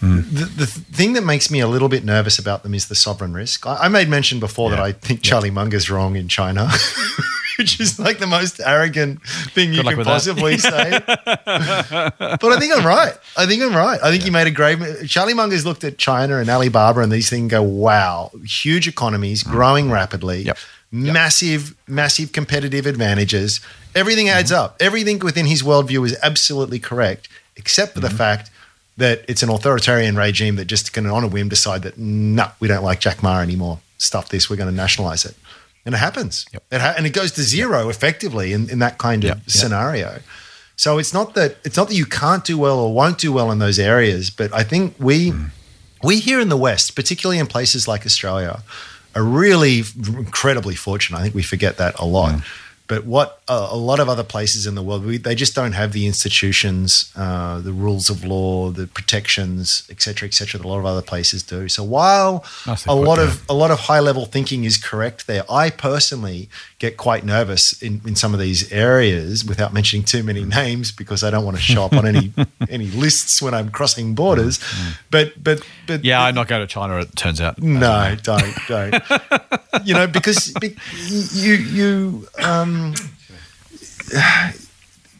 [0.00, 3.32] the, the thing that makes me a little bit nervous about them is the sovereign
[3.34, 3.66] risk.
[3.66, 6.70] I, I made mention before that I think Charlie Munger's wrong in China,
[7.58, 9.22] which is like the most arrogant
[9.54, 10.98] thing you can possibly say.
[11.06, 13.14] but I think I'm right.
[13.36, 14.00] I think I'm right.
[14.02, 14.78] I think you made a great.
[15.08, 19.90] Charlie Munger's looked at China and Alibaba and these things go, wow, huge economies, growing
[19.90, 20.58] rapidly, Yep.
[20.90, 23.60] massive, massive competitive advantages.
[23.94, 24.76] Everything adds up.
[24.80, 28.50] Everything within his worldview is absolutely correct, except for the fact
[29.00, 32.68] that it's an authoritarian regime that just can, on a whim, decide that, no, we
[32.68, 33.80] don't like Jack Ma anymore.
[33.98, 35.34] Stuff this, we're going to nationalize it.
[35.84, 36.46] And it happens.
[36.52, 36.62] Yep.
[36.70, 39.36] It ha- and it goes to zero effectively in, in that kind of Yep.
[39.38, 39.50] Yep.
[39.50, 40.18] scenario.
[40.76, 43.50] So it's not that it's not that you can't do well or won't do well
[43.50, 45.46] in those areas, but I think we hmm.
[46.02, 48.62] we here in the West, particularly in places like Australia,
[49.14, 51.18] are really incredibly fortunate.
[51.18, 52.32] I think we forget that a lot.
[52.32, 52.40] Hmm.
[52.90, 55.74] But what a, a lot of other places in the world, we, they just don't
[55.74, 60.66] have the institutions, uh, the rules of law, the protections, et cetera, et cetera, that
[60.66, 61.68] a lot of other places do.
[61.68, 62.44] So while
[62.88, 66.48] a lot of a lot of high level thinking is correct there, I personally
[66.80, 71.22] get quite nervous in, in some of these areas without mentioning too many names because
[71.22, 72.32] I don't want to show up on any
[72.68, 74.58] any lists when I'm crossing borders.
[75.12, 75.62] But but
[75.98, 76.98] but Yeah, I'm not going to China.
[76.98, 77.60] It turns out.
[77.60, 79.02] no, don't, don't.
[79.84, 80.76] you know, because be-
[81.32, 82.94] you you um,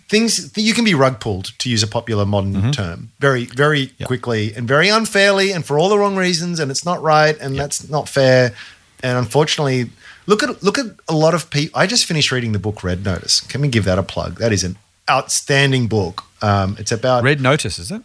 [0.09, 4.07] things you can be rug pulled to use a popular modern term very very Yep.
[4.09, 7.57] quickly and very unfairly and for all the wrong reasons and it's not right and
[7.57, 8.53] that's not fair
[9.03, 9.91] and unfortunately
[10.27, 13.05] look at look at a lot of people I just finished reading the book Red
[13.05, 14.77] Notice can we give that a plug that is an
[15.09, 18.03] outstanding book um, it's about Red Notice, is it?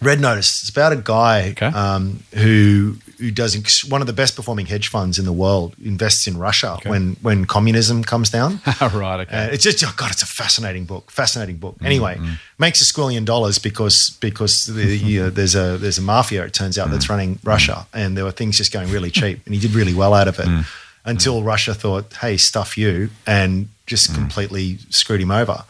[0.00, 0.62] Red Notice.
[0.62, 1.66] It's about a guy Okay.
[1.66, 5.74] um, who who does ex- one of the best performing hedge funds in the world.
[5.84, 8.60] Invests in Russia when when communism comes down.
[8.80, 9.20] right.
[9.20, 9.36] Okay.
[9.36, 11.10] Uh, it's just oh god, it's a fascinating book.
[11.10, 11.74] Fascinating book.
[11.76, 12.34] Mm-hmm, anyway, mm-hmm.
[12.58, 16.44] makes a squillion dollars because because the, you know, there's a there's a mafia.
[16.44, 17.10] It turns out that's mm.
[17.10, 17.46] running mm.
[17.46, 20.28] Russia, and there were things just going really cheap, and he did really well out
[20.28, 20.64] of it mm.
[21.04, 25.64] until Russia thought, hey, stuff you, and just completely screwed him over.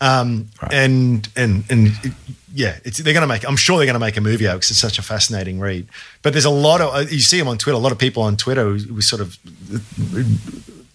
[0.00, 2.12] Um, and and and it-
[2.56, 3.46] yeah, it's, they're going to make.
[3.46, 5.86] I'm sure they're going to make a movie out because it's such a fascinating read.
[6.22, 7.76] But there's a lot of uh, you see them on Twitter.
[7.76, 9.38] A lot of people on Twitter who, who sort of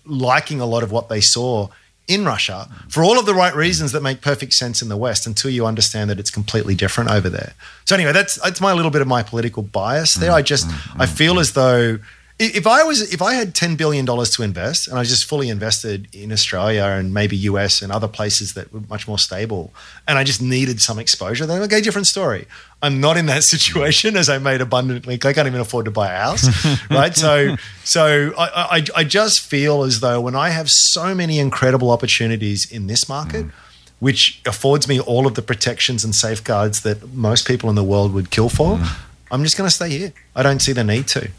[0.06, 1.68] liking a lot of what they saw
[2.08, 5.28] in Russia for all of the right reasons that make perfect sense in the West
[5.28, 7.54] until you understand that it's completely different over there.
[7.86, 10.32] So anyway, that's that's my little bit of my political bias there.
[10.32, 12.00] I just I feel as though
[12.42, 15.26] if I was if I had ten billion dollars to invest and I was just
[15.26, 19.74] fully invested in Australia and maybe US and other places that were much more stable
[20.08, 22.48] and I just needed some exposure, then okay, different story.
[22.82, 25.16] I'm not in that situation as I made abundantly.
[25.16, 26.48] I can't even afford to buy a house,
[26.90, 27.16] right?
[27.16, 31.92] So, so I, I, I just feel as though when I have so many incredible
[31.92, 33.52] opportunities in this market, mm.
[34.00, 38.14] which affords me all of the protections and safeguards that most people in the world
[38.14, 38.98] would kill for, mm.
[39.30, 40.14] I'm just going to stay here.
[40.36, 41.30] I don't see the need to.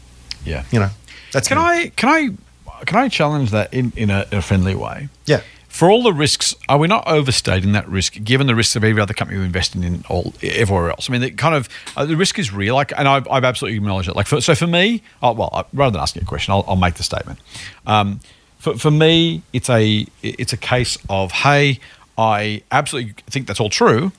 [0.45, 0.63] Yeah.
[0.71, 0.89] You know,
[1.31, 1.63] that's Can me.
[1.63, 5.09] I can I can I challenge that in in a, in a friendly way?
[5.25, 5.41] Yeah.
[5.69, 9.01] For all the risks, are we not overstating that risk given the risks of every
[9.01, 11.09] other company we're investing in all everywhere else?
[11.09, 11.67] I mean, the kind of
[11.97, 12.75] uh, the risk is real.
[12.75, 14.15] Like, and I've, I've absolutely acknowledged it.
[14.15, 16.75] Like, for, so for me, oh, well, uh, rather than asking a question, I'll, I'll
[16.75, 17.39] make the statement.
[17.87, 18.19] Um,
[18.59, 21.79] for, for me, it's a it's a case of hey,
[22.19, 24.11] I absolutely think that's all true,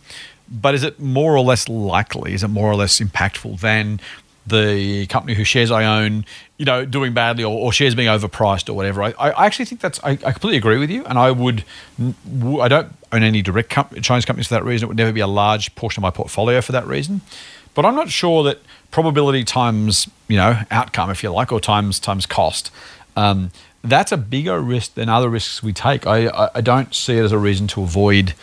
[0.51, 2.35] but is it more or less likely?
[2.35, 4.01] Is it more or less impactful than
[4.47, 6.25] the company whose shares I own,
[6.59, 9.03] you know, doing badly or, or shares being overpriced or whatever.
[9.03, 11.05] I, I actually think that's, I, I completely agree with you.
[11.05, 11.65] And I would,
[12.61, 13.71] I don't own any direct
[14.03, 14.87] Chinese companies for that reason.
[14.87, 17.23] It would never be a large portion of my portfolio for that reason.
[17.75, 21.99] But I'm not sure that probability times, you know, outcome, if you like, or times
[21.99, 22.71] times cost,
[23.17, 23.51] um,
[23.83, 26.07] that's a bigger risk than other risks we take.
[26.07, 28.35] I, I, I don't see it as a reason to avoid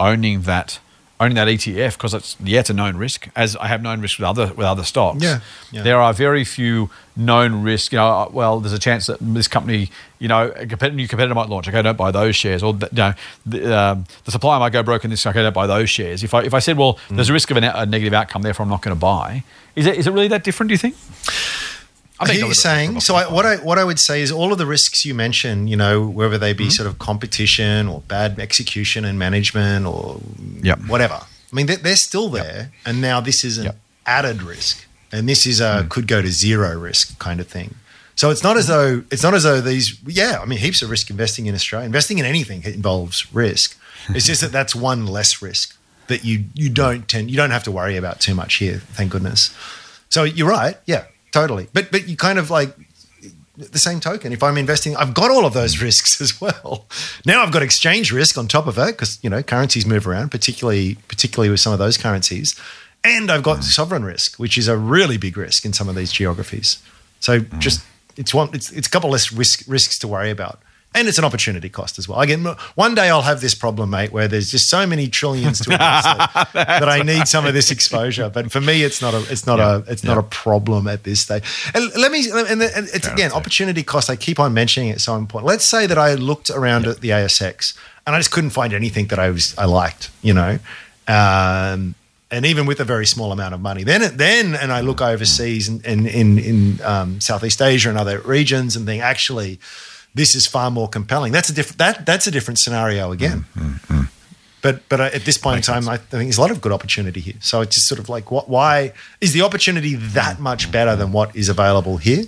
[0.00, 0.80] owning that
[1.20, 4.18] owning that ETF because it's yeah it's a known risk as I have known risk
[4.18, 5.22] with other with other stocks.
[5.22, 5.40] Yeah,
[5.70, 5.82] yeah.
[5.82, 7.92] There are very few known risks.
[7.92, 11.06] You know, uh, well, there's a chance that this company, you know, a competitor, new
[11.08, 11.68] competitor might launch.
[11.68, 13.14] Okay, don't buy those shares, or the, you know,
[13.46, 15.24] the, um, the supplier might go broke in this.
[15.26, 16.24] Okay, don't buy those shares.
[16.24, 17.16] If I if I said, well, Mm.
[17.16, 19.44] there's a risk of a, a negative outcome, therefore I'm not going to buy.
[19.76, 20.68] Is it is it really that different?
[20.68, 20.96] Do you think?
[22.20, 23.00] I hear you saying.
[23.00, 25.68] So I, what I what I would say is all of the risks you mentioned,
[25.68, 30.20] you know, whether they be sort of competition or bad execution and management or
[30.62, 30.80] Yep.
[30.86, 31.14] whatever.
[31.14, 33.76] I mean, they're, they're still there, and now this is an Yep.
[34.06, 37.74] added risk, and this is a could go to zero risk kind of thing.
[38.16, 39.98] So it's not as though it's not as though these.
[40.06, 41.84] Yeah, I mean, heaps of risk investing in Australia.
[41.86, 43.76] Investing in anything involves risk.
[44.10, 47.64] It's just that that's one less risk that you you don't tend you don't have
[47.64, 48.78] to worry about too much here.
[48.92, 49.50] Thank goodness.
[50.10, 50.76] So you're right.
[50.86, 51.66] Yeah, totally.
[51.72, 52.74] But but you kind of like
[53.56, 54.32] the same token.
[54.32, 56.86] If I'm investing, I've got all of those risks as well.
[57.26, 60.30] Now I've got exchange risk on top of it because you know currencies move around,
[60.30, 62.58] particularly particularly with some of those currencies,
[63.02, 63.62] and I've got mm.
[63.64, 66.78] sovereign risk, which is a really big risk in some of these geographies.
[67.20, 67.58] So mm.
[67.58, 67.84] just
[68.16, 70.60] it's one it's it's a couple less risk risks to worry about.
[70.94, 72.20] And it's an opportunity cost as well.
[72.20, 72.44] Again,
[72.76, 76.04] one day I'll have this problem, mate, where there's just so many trillions to invest
[76.04, 78.30] that, that I need some of this exposure.
[78.30, 81.20] But for me, it's not a it's not a it's not a problem at this
[81.20, 81.42] stage.
[81.74, 84.08] And let me and, and it's again opportunity cost.
[84.08, 85.48] I keep on mentioning it, so important.
[85.48, 87.76] Let's say that I looked around at the ASX
[88.06, 90.58] and I just couldn't find anything that I was I liked, you know.
[91.08, 91.96] Um,
[92.30, 93.84] and even with a very small amount of money.
[93.84, 98.18] Then, then, and I look overseas and in, in, in um, Southeast Asia and other
[98.20, 99.60] regions and think, actually,
[100.14, 101.32] this is far more compelling.
[101.32, 103.46] That's a different that that's a different scenario again.
[103.56, 104.02] Mm-hmm.
[104.62, 106.72] But but at this point Makes in time, I think there's a lot of good
[106.72, 107.34] opportunity here.
[107.40, 108.48] So it's just sort of like, what?
[108.48, 112.24] Why is the opportunity that much better than what is available here?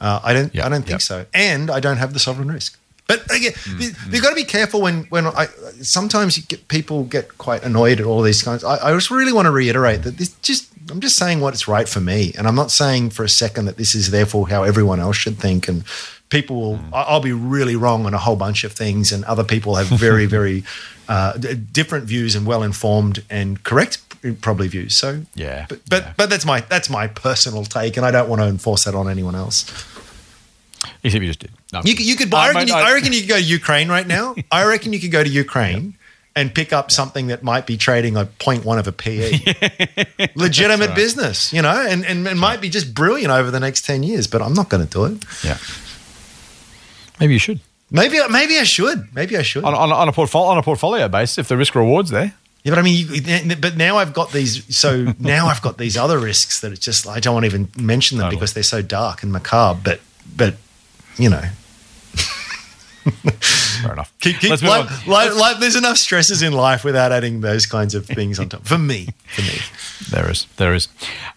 [0.00, 0.52] Uh, I don't.
[0.52, 1.02] Yep, I don't think yep.
[1.02, 1.26] so.
[1.32, 2.76] And I don't have the sovereign risk.
[3.06, 4.12] But again, Mm-hmm.
[4.12, 5.46] you've got to be careful when when I
[5.80, 8.64] sometimes you get, people get quite annoyed at all these kinds.
[8.64, 11.68] I, I just really want to reiterate that this just I'm just saying what is
[11.68, 14.64] right for me, and I'm not saying for a second that this is therefore how
[14.64, 15.68] everyone else should think.
[15.68, 15.84] And
[16.28, 16.90] people will, Mm.
[16.92, 19.86] I- I'll be really wrong on a whole bunch of things, and other people have
[19.88, 20.64] very very
[21.08, 21.32] uh,
[21.72, 23.98] different views and well informed and correct
[24.40, 24.96] probably views.
[24.96, 26.12] So Yeah, but but, yeah.
[26.16, 29.08] but that's my that's my personal take, and I don't want to enforce that on
[29.08, 29.64] anyone else.
[31.02, 31.50] Except you just did.
[31.72, 31.80] No.
[31.84, 32.32] You, could- you could.
[32.34, 34.34] I Uh, reckon, mate, you, I- I reckon you could go to Ukraine right now.
[34.52, 35.94] I reckon you could go to Ukraine
[36.34, 40.28] and pick up something that might be trading a 0.1 of a PE.
[40.34, 44.02] Legitimate business, you know, and, and it might be just brilliant over the next 10
[44.02, 45.24] years, but I'm not going to do it.
[45.42, 45.56] Yeah.
[47.20, 47.60] Maybe you should.
[47.90, 49.14] Maybe, maybe I should.
[49.14, 49.64] Maybe I should.
[49.64, 52.34] On, on, on, a portfolio, on a portfolio basis, if the risk reward's there.
[52.64, 54.76] Yeah, but I mean, you, but now I've got these.
[54.76, 57.68] So now I've got these other risks that it's just I don't want to even
[57.78, 58.38] mention them Totally.
[58.38, 59.80] because they're so dark and macabre.
[59.84, 60.00] But
[60.36, 60.56] but
[61.16, 61.42] you know,
[63.82, 64.12] Fair enough.
[64.20, 65.12] keep, keep, Let's move life, on.
[65.12, 68.66] life, life, there's enough stresses in life without adding those kinds of things on top.
[68.66, 69.58] For me, for me.
[70.10, 70.88] There is, there is.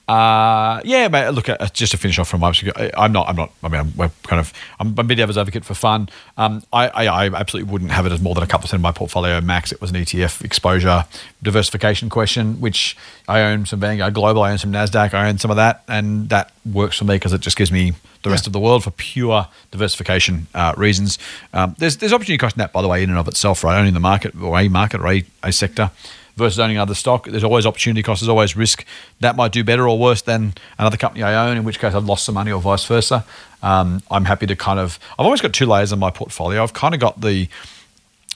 [0.09, 1.29] Uh, yeah, mate.
[1.29, 2.51] Look, uh, just to finish off from my,
[2.97, 3.51] I'm not, I'm not.
[3.61, 6.09] I mean, I'm, we're kind of, I'm a bit devil's advocate for fun.
[6.35, 8.81] Um, I, I, I absolutely wouldn't have it as more than a couple percent of
[8.81, 9.71] my portfolio max.
[9.71, 11.05] It was an ETF exposure
[11.43, 12.97] diversification question, which
[13.27, 16.27] I own some Vanguard Global, I own some Nasdaq, I own some of that, and
[16.29, 17.93] that works for me because it just gives me
[18.23, 21.19] the rest of the world for pure diversification uh, reasons.
[21.53, 23.79] Um, there's, there's opportunity cost in that, by the way, in and of itself, right?
[23.79, 25.91] Owning the market or a market or a, a sector
[26.35, 27.25] versus owning other stock.
[27.25, 28.21] There's always opportunity cost.
[28.21, 28.85] There's always risk.
[29.19, 32.05] That might do better or worse than another company I own, in which case I've
[32.05, 33.25] lost some money or vice versa.
[33.61, 34.99] Um, I'm happy to kind of.
[35.17, 36.63] I've always got two layers in my portfolio.
[36.63, 37.49] I've kind of got the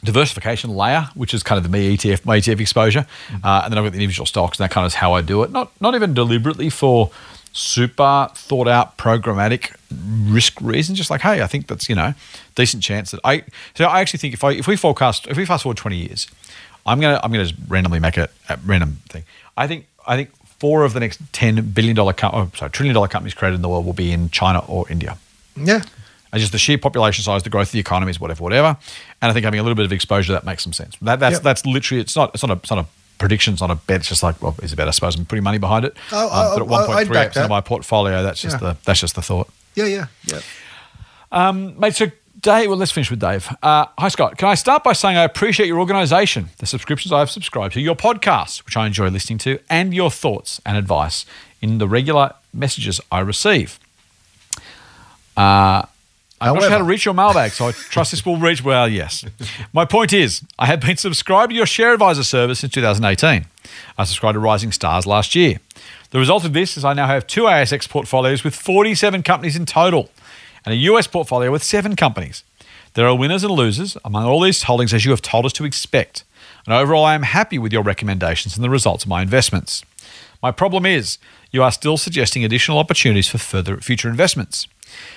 [0.03, 3.05] diversification layer, which is kind of the me ETF, my ETF exposure,
[3.43, 5.21] uh, and then I've got the individual stocks, and that kind of is how I
[5.21, 5.51] do it.
[5.51, 7.11] Not not even deliberately for
[7.53, 9.75] super thought out programmatic
[10.31, 10.97] risk reasons.
[10.97, 12.13] Just like, hey, I think that's you know
[12.55, 13.43] decent chance that I.
[13.75, 16.27] So I actually think if I if we forecast if we fast forward twenty years,
[16.85, 19.23] I'm gonna I'm gonna just randomly make a, a random thing.
[19.57, 22.93] I think I think four of the next ten billion dollar com- oh, sorry trillion
[22.93, 25.17] dollar companies created in the world will be in China or India
[25.55, 25.81] Yeah.
[26.31, 28.77] and just the sheer population size, the growth of the economies, whatever, whatever.
[29.21, 30.95] And I think having a little bit of exposure to that makes some sense.
[31.01, 31.43] That, that's Yep.
[31.43, 32.87] that's literally it's not it's not a it's not a
[33.19, 33.97] prediction, it's not a bet.
[34.01, 34.87] It's just like well, is it bet?
[34.87, 35.95] I suppose I'm putting money behind it.
[36.11, 38.41] Oh, Um, oh, but at oh, one point I'd three percent of my portfolio, that's
[38.41, 38.73] just Yeah.
[38.73, 39.49] the that's just the thought.
[39.75, 39.85] Yeah.
[39.85, 40.07] Yeah.
[40.25, 40.39] Yeah.
[41.31, 42.07] Um, Mate, so
[42.43, 43.47] Dave, well, let's finish with Dave.
[43.63, 44.37] Uh, hi, Scott.
[44.37, 47.79] Can I start by saying I appreciate your organisation, the subscriptions I have subscribed to,
[47.79, 51.25] your podcast, which I enjoy listening to, and your thoughts and advice
[51.61, 53.79] in the regular messages I receive.
[55.37, 55.83] Uh,
[56.41, 58.61] I'm not sure how to reach your mailbag, so I trust this will reach.
[58.61, 59.23] Well, yes.
[59.73, 63.45] My point is, I have been subscribed to your Share Advisor service since 2018.
[63.97, 65.61] I subscribed to Rising Stars last year.
[66.11, 69.65] The result of this is I now have two ASX portfolios with 47 companies in
[69.65, 70.09] total
[70.65, 72.43] and a US portfolio with seven companies.
[72.93, 75.65] There are winners and losers among all these holdings, as you have told us to
[75.65, 76.23] expect.
[76.65, 79.83] And overall, I am happy with your recommendations and the results of my investments.
[80.41, 81.17] My problem is,
[81.51, 84.67] you are still suggesting additional opportunities for further future investments.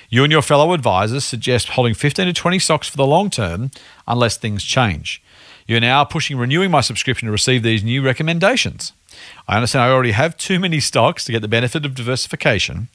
[0.08, 3.70] You and your fellow advisors suggest holding 15 to 20 stocks for the long term
[4.06, 5.22] unless things change.
[5.66, 8.92] You're now pushing renewing my subscription to receive these new recommendations.
[9.48, 12.88] I understand I already have too many stocks to get the benefit of diversification,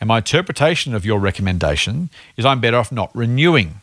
[0.00, 3.80] and my interpretation of your recommendation is I'm better off not renewing.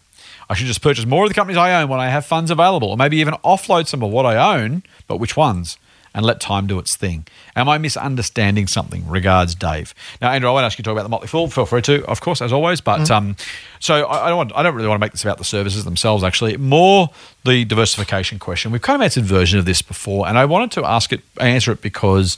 [0.49, 2.89] I should just purchase more of the companies I own when I have funds available,
[2.89, 5.77] or maybe even offload some of what I own, but which ones?
[6.13, 7.27] And let time do its thing.
[7.57, 9.05] Am I misunderstanding something?
[9.05, 9.93] Regards, Dave.
[10.21, 11.49] Now, Andrew, I won't ask you to talk about the Motley Fool.
[11.49, 12.79] Feel free to, of course, as always.
[12.79, 13.35] But um,
[13.81, 15.83] so I, I don't want, I don't really want to make this about the services
[15.83, 16.23] themselves.
[16.23, 17.09] Actually, more
[17.43, 18.71] the diversification question.
[18.71, 21.73] We've kind of answered version of this before, and I wanted to ask it, answer
[21.73, 22.37] it because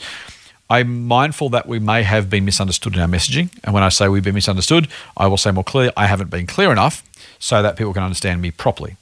[0.70, 3.50] I'm mindful that we may have been misunderstood in our messaging.
[3.64, 6.46] And when I say we've been misunderstood, I will say more clearly, I haven't been
[6.46, 7.04] clear enough
[7.40, 8.98] so that people can understand me properly.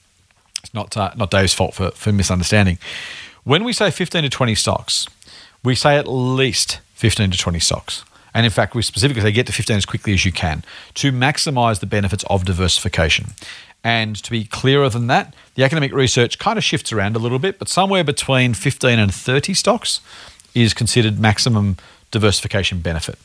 [0.63, 2.78] It's not, uh, not Dave's fault for, for misunderstanding.
[3.43, 5.07] When we say 15 to 20 stocks,
[5.63, 8.03] we say at least 15 to 20 stocks.
[8.34, 10.63] And in fact, we specifically say get to 15 as quickly as you can
[10.95, 13.28] to maximize the benefits of diversification.
[13.84, 17.39] And to be clearer than that, the academic research kind of shifts around a little
[17.39, 20.01] bit, but somewhere between 15 and 30 stocks
[20.55, 21.77] is considered maximum
[22.11, 23.19] diversification benefit.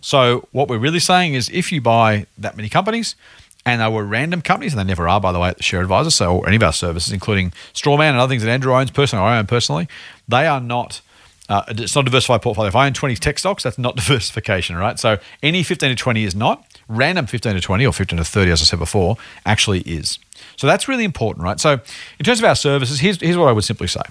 [0.00, 3.16] So, what we're really saying is if you buy that many companies,
[3.64, 5.80] and they were random companies, and they never are, by the way, at the Share
[5.80, 8.92] Advisor, so or any of our services, including Strawman and other things that Andrew owns
[8.92, 9.88] personally, I own personally,
[10.28, 11.00] they are not.
[11.48, 12.68] Uh, it's not a diversified portfolio.
[12.68, 14.98] If I own 20 tech stocks, that's not diversification, right?
[14.98, 16.64] So any 15 to 20 is not.
[16.88, 20.18] Random 15 to 20 or 15 to 30, as I said before, actually is.
[20.56, 21.60] So that's really important, right?
[21.60, 21.72] So
[22.18, 24.02] in terms of our services, here's, here's what I would simply say.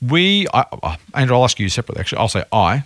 [0.00, 2.18] We, I, Andrew, I'll ask you separately, actually.
[2.18, 2.84] I'll say I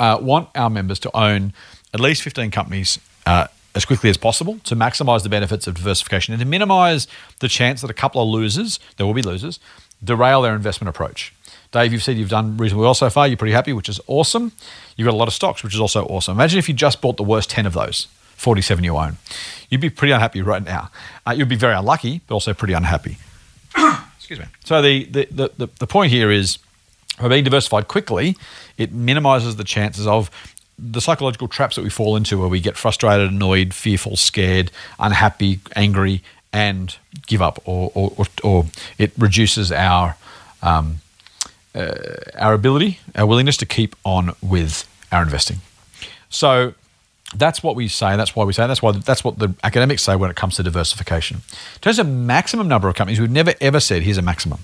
[0.00, 1.52] uh, want our members to own
[1.92, 6.34] at least 15 companies uh, as quickly as possible to maximize the benefits of diversification
[6.34, 7.06] and to minimize
[7.40, 9.60] the chance that a couple of losers, there will be losers,
[10.02, 11.32] derail their investment approach.
[11.70, 13.28] Dave, you've said you've done reasonably well so far.
[13.28, 14.52] You're pretty happy, which is awesome.
[14.96, 16.36] You've got a lot of stocks, which is also awesome.
[16.36, 18.08] Imagine if you just bought the worst 10 of those,
[18.38, 19.18] 47 you own.
[19.68, 20.90] You'd be pretty unhappy right now.
[21.26, 23.18] Uh, you'd be very unlucky, but also pretty unhappy.
[24.16, 24.46] Excuse me.
[24.64, 26.58] So the, the, the, the, point here is
[27.20, 28.36] by being diversified quickly,
[28.76, 30.30] it minimizes the chances of
[30.78, 34.70] the psychological traps that we fall into where we get frustrated, annoyed, fearful, scared,
[35.00, 36.22] unhappy, angry,
[36.52, 38.66] and give up, or, or, or, or
[38.96, 40.16] it reduces our,
[40.62, 40.98] um,
[41.74, 41.92] uh,
[42.38, 45.58] our ability, our willingness to keep on with our investing.
[46.30, 46.74] So
[47.34, 48.16] that's what we say.
[48.16, 48.66] That's why we say.
[48.66, 48.92] That's why.
[48.92, 51.38] That's what the academics say when it comes to diversification.
[51.74, 54.60] In terms of maximum number of companies, we've never ever said here's a maximum.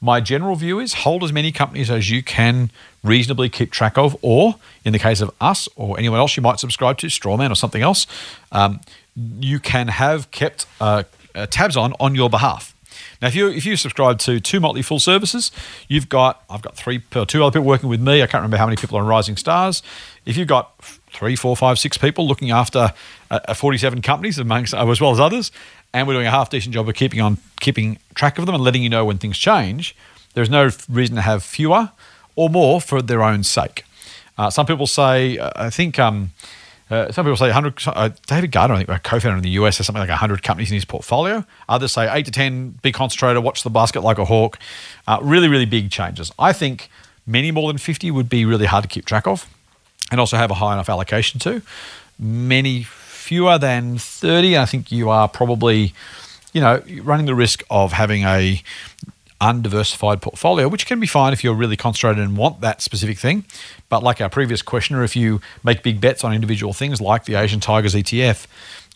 [0.00, 2.70] My general view is hold as many companies as you can
[3.04, 6.58] reasonably keep track of, or in the case of us or anyone else you might
[6.58, 8.06] subscribe to, Strawman or something else,
[8.50, 8.80] um,
[9.14, 11.02] you can have kept uh,
[11.34, 12.74] uh, tabs on on your behalf.
[13.20, 15.50] Now, if you if you subscribe to two Motley Fool services,
[15.88, 18.22] you've got I've got three or two other people working with me.
[18.22, 19.82] I can't remember how many people are on Rising Stars.
[20.24, 20.72] If you've got
[21.12, 22.92] three, four, five, six people looking after
[23.30, 25.52] uh, 47 companies amongst as well as others,
[25.92, 28.64] and we're doing a half decent job of keeping on keeping track of them and
[28.64, 29.94] letting you know when things change,
[30.34, 31.90] there's no reason to have fewer
[32.36, 33.84] or more for their own sake.
[34.38, 35.98] Uh, some people say, uh, I think.
[35.98, 36.32] Um,
[36.90, 37.82] uh, some people say 100.
[37.86, 40.72] Uh, David Gardner, I think, a co-founder in the US, has something like 100 companies
[40.72, 41.44] in his portfolio.
[41.68, 42.80] Others say eight to 10.
[42.82, 43.44] Be concentrated.
[43.44, 44.58] Watch the basket like a hawk.
[45.06, 46.32] Uh, really, really big changes.
[46.36, 46.90] I think
[47.26, 49.46] many more than 50 would be really hard to keep track of,
[50.10, 51.62] and also have a high enough allocation to.
[52.18, 54.58] Many fewer than 30.
[54.58, 55.94] I think you are probably,
[56.52, 58.62] you know, running the risk of having a
[59.40, 63.44] undiversified portfolio, which can be fine if you're really concentrated and want that specific thing.
[63.88, 67.36] But like our previous questioner, if you make big bets on individual things like the
[67.36, 68.46] Asian Tigers ETF,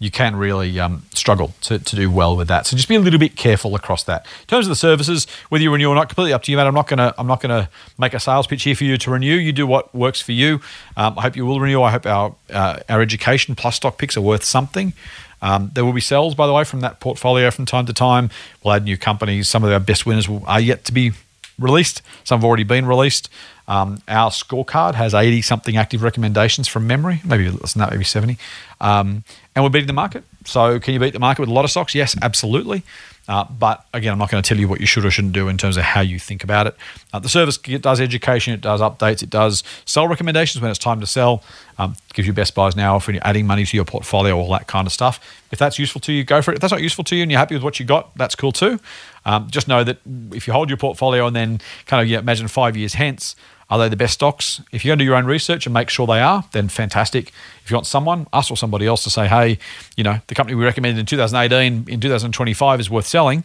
[0.01, 2.67] you can really um, struggle to, to do well with that.
[2.67, 4.27] So just be a little bit careful across that.
[4.43, 6.67] In terms of the services, whether you renew or not, completely up to you, mate.
[6.67, 7.69] I'm not gonna I'm not gonna
[7.99, 9.37] make a sales pitch here for you to renew.
[9.37, 10.61] You do what works for you.
[10.97, 11.83] Um, I hope you will renew.
[11.83, 14.93] I hope our uh, our education plus stock picks are worth something.
[15.41, 18.31] Um, there will be sales, by the way, from that portfolio from time to time.
[18.63, 19.49] We'll add new companies.
[19.49, 21.13] Some of our best winners will, are yet to be
[21.59, 22.03] released.
[22.25, 23.29] Some have already been released.
[23.67, 28.05] Um, our scorecard has 80 something active recommendations from memory, maybe less than that, maybe
[28.05, 28.37] 70.
[28.81, 30.25] Um, and we're beating the market.
[30.45, 31.95] So, can you beat the market with a lot of stocks?
[31.95, 32.83] Yes, absolutely.
[33.27, 35.49] Uh, but again, I'm not going to tell you what you should or shouldn't do
[35.49, 36.77] in terms of how you think about it.
[37.13, 40.79] Uh, the service it does education, it does updates, it does sell recommendations when it's
[40.79, 41.43] time to sell.
[41.79, 44.67] Um, gives you best buys now if you're adding money to your portfolio, all that
[44.67, 45.21] kind of stuff.
[45.51, 46.57] If that's useful to you, go for it.
[46.57, 48.53] If that's not useful to you and you're happy with what you got, that's cool
[48.53, 48.79] too.
[49.25, 49.99] Um, just know that
[50.33, 53.37] if you hold your portfolio and then kind of imagine five years hence,
[53.71, 54.61] are they the best stocks?
[54.73, 57.33] If you're going to do your own research and make sure they are, then fantastic.
[57.65, 59.59] If you want someone, us or somebody else, to say, hey,
[59.97, 63.45] you know, the company we recommended in 2018 in 2025 is worth selling,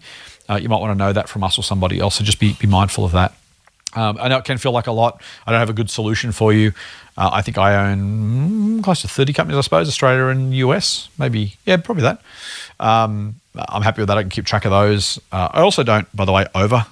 [0.50, 2.16] uh, you might want to know that from us or somebody else.
[2.16, 3.34] So just be, be mindful of that.
[3.94, 5.22] Um, I know it can feel like a lot.
[5.48, 6.74] I don't have a good solution for you.
[7.18, 11.10] Uh, I think I own mm, close to 30 companies, I suppose, Australia and US,
[11.18, 11.56] maybe.
[11.66, 12.22] Yeah, probably that.
[12.80, 14.18] Um, I'm happy with that.
[14.18, 15.20] I can keep track of those.
[15.32, 16.86] Uh, I also don't, by the way, over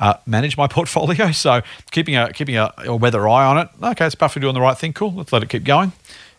[0.00, 1.32] uh, manage my portfolio.
[1.32, 3.68] So keeping a keeping a, a weather eye on it.
[3.82, 4.92] Okay, it's perfectly doing the right thing.
[4.92, 5.12] Cool.
[5.12, 5.92] Let's let it keep going.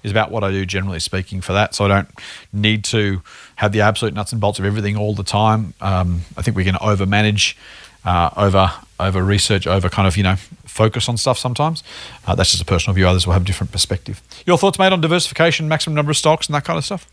[0.03, 1.76] Is about what I do generally speaking for that.
[1.76, 2.08] So I don't
[2.53, 3.22] need to
[3.55, 5.74] have the absolute nuts and bolts of everything all the time.
[5.82, 7.58] Um, I think we can over manage,
[8.05, 10.36] uh, over over research, over kind of you know
[10.66, 11.84] focus on stuff sometimes.
[12.26, 13.08] Uh, that's just a personal view.
[13.08, 14.22] Others will have a different perspective.
[14.45, 17.08] Your thoughts, mate, on diversification, maximum number of stocks, and that kind of stuff.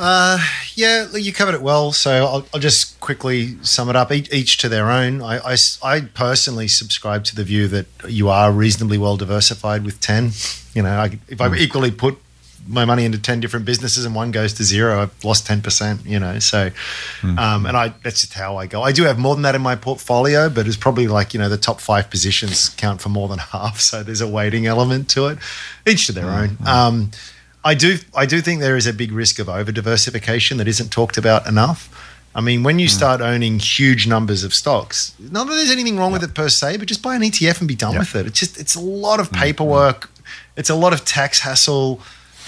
[0.00, 0.38] Uh,
[0.74, 1.92] yeah, you covered it well.
[1.92, 4.12] So I'll, I'll just quickly sum it up.
[4.12, 5.20] Each, each to their own.
[5.22, 10.30] I personally subscribe to the view that you are reasonably well diversified with 10.
[10.74, 11.54] You know, I, if I hmm.
[11.56, 12.18] equally put
[12.68, 16.20] my money into 10 different businesses and one goes to zero, I've lost 10%, you
[16.20, 16.38] know.
[16.38, 16.70] So,
[17.20, 17.38] hmm.
[17.38, 18.82] um, and I that's just how I go.
[18.82, 21.48] I do have more than that in my portfolio, but it's probably like, you know,
[21.48, 23.80] the top five positions count for more than half.
[23.80, 25.38] So there's a weighting element to it.
[25.86, 26.30] Each to their hmm.
[26.30, 26.68] own.
[26.68, 27.10] Um,
[27.64, 30.90] I do I do think there is a big risk of over diversification that isn't
[30.90, 31.94] talked about enough.
[32.34, 36.12] I mean, when you start owning huge numbers of stocks, not that there's anything wrong
[36.12, 38.26] with it per se, but just buy an ETF and be done with it.
[38.26, 40.08] It's just it's a lot of paperwork,
[40.56, 42.00] it's a lot of tax hassle.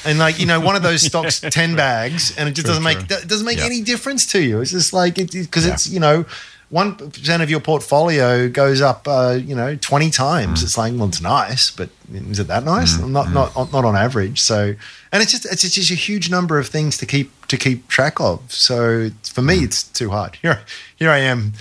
[0.04, 2.98] And like you know, one of those stocks, ten bags, and it just doesn't make
[3.10, 4.60] it doesn't make any difference to you.
[4.60, 6.24] It's just like it because it's you know,
[6.70, 10.60] one percent of your portfolio goes up, uh, you know, twenty times.
[10.60, 10.64] Mm.
[10.64, 12.96] It's like, well, it's nice, but is it that nice?
[12.96, 13.12] Mm-hmm.
[13.12, 13.72] Not not mm-hmm.
[13.72, 14.40] not on average.
[14.40, 14.74] So,
[15.12, 18.20] and it's just it's just a huge number of things to keep to keep track
[18.20, 18.52] of.
[18.52, 19.64] So for me, mm.
[19.64, 20.36] it's too hard.
[20.42, 20.62] Here
[20.96, 21.52] here I am.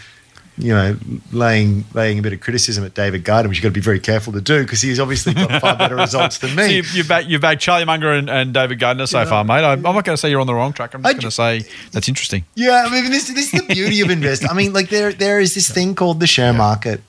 [0.60, 0.98] You know,
[1.32, 4.00] laying laying a bit of criticism at David Gardner, which you've got to be very
[4.00, 6.64] careful to do because he's obviously got far better results than me.
[6.64, 9.64] So you, you've backed you've backed Charlie Munger and, and David Gardner so far, mate.
[9.64, 10.94] I, I'm not going to say you're on the wrong track.
[10.94, 11.32] I'm just going to
[11.66, 12.46] say that's interesting.
[12.56, 14.50] Yeah, I mean, this, this is the beauty of investing.
[14.50, 17.02] I mean, like there there is this thing called the share market.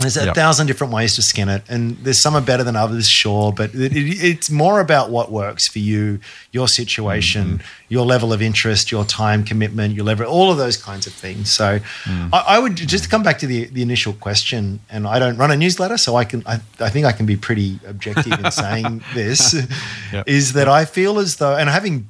[0.00, 0.34] There's a Yep.
[0.34, 3.72] thousand different ways to skin it, and there's some are better than others, sure, but
[3.76, 6.18] it, it, it's more about what works for you,
[6.50, 7.66] your situation, Mm-hmm.
[7.90, 11.48] your level of interest, your time commitment, your level, all of those kinds of things.
[11.52, 12.30] So, Mm.
[12.32, 15.36] I, I would just to come back to the the initial question, and I don't
[15.36, 18.50] run a newsletter, so I can I, I think I can be pretty objective in
[18.50, 19.54] saying this
[20.12, 20.24] Yep.
[20.28, 22.08] is that I feel as though, and having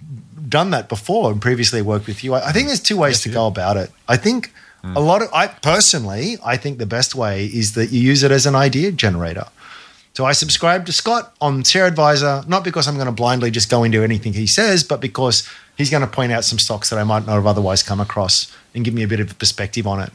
[0.49, 3.29] done that before and previously worked with you, I, I think there's two ways to
[3.29, 3.91] go about it.
[4.09, 4.53] I think
[4.97, 8.31] a lot of, I personally, I think the best way is that you use it
[8.31, 9.47] as an idea generator.
[10.15, 13.69] So I subscribe to Scott on Share Advisor, not because I'm going to blindly just
[13.71, 16.99] go into anything he says, but because he's going to point out some stocks that
[16.99, 19.87] I might not have otherwise come across and give me a bit of a perspective
[19.87, 20.11] on it.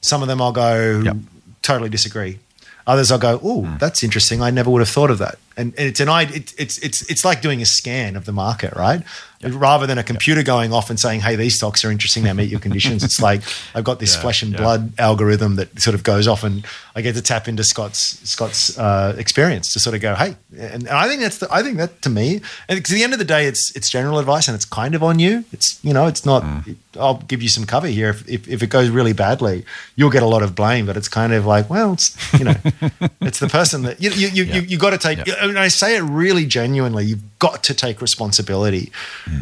[0.00, 1.16] Some of them I'll go, Yep.
[1.62, 2.38] totally disagree.
[2.86, 4.40] Others I'll go, oh, that's interesting.
[4.40, 5.36] I never would have thought of that.
[5.56, 8.72] And, and it's an id- it's it's it's like doing a scan of the market,
[8.74, 9.02] right?
[9.44, 12.22] Rather than a computer going off and saying, "Hey, these stocks are interesting.
[12.22, 13.42] They meet your conditions." it's like
[13.74, 14.58] I've got this Yeah, flesh and yeah.
[14.58, 18.78] blood algorithm that sort of goes off, and I get to tap into Scott's Scott's
[18.78, 21.76] uh, experience to sort of go, "Hey," and, and I think that's the, I think
[21.78, 24.54] that to me, and to the end of the day, it's it's general advice, and
[24.54, 25.44] it's kind of on you.
[25.52, 26.44] It's you know, it's not.
[26.44, 26.76] Mm.
[27.00, 28.10] I'll give you some cover here.
[28.10, 29.64] If, if if it goes really badly,
[29.96, 32.54] you'll get a lot of blame, but it's kind of like, well, it's you know,
[33.22, 35.18] it's the person that you you you, you, you got to take.
[35.42, 35.48] Yeah.
[35.48, 37.04] And I say it really genuinely.
[37.04, 38.92] You've got to take responsibility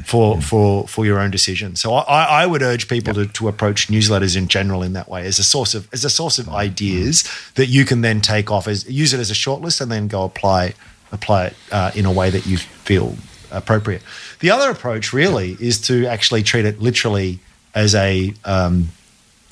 [0.05, 1.77] for for for your own decision.
[1.77, 5.27] So I, I would urge people to, to approach newsletters in general in that way
[5.27, 8.67] as a source of as a source of ideas that you can then take off
[8.67, 10.75] as use it as a shortlist and then go apply
[11.13, 13.17] apply it uh, in a way that you feel
[13.51, 14.03] appropriate.
[14.41, 17.41] The other approach really is to actually treat it literally
[17.75, 18.89] as a um,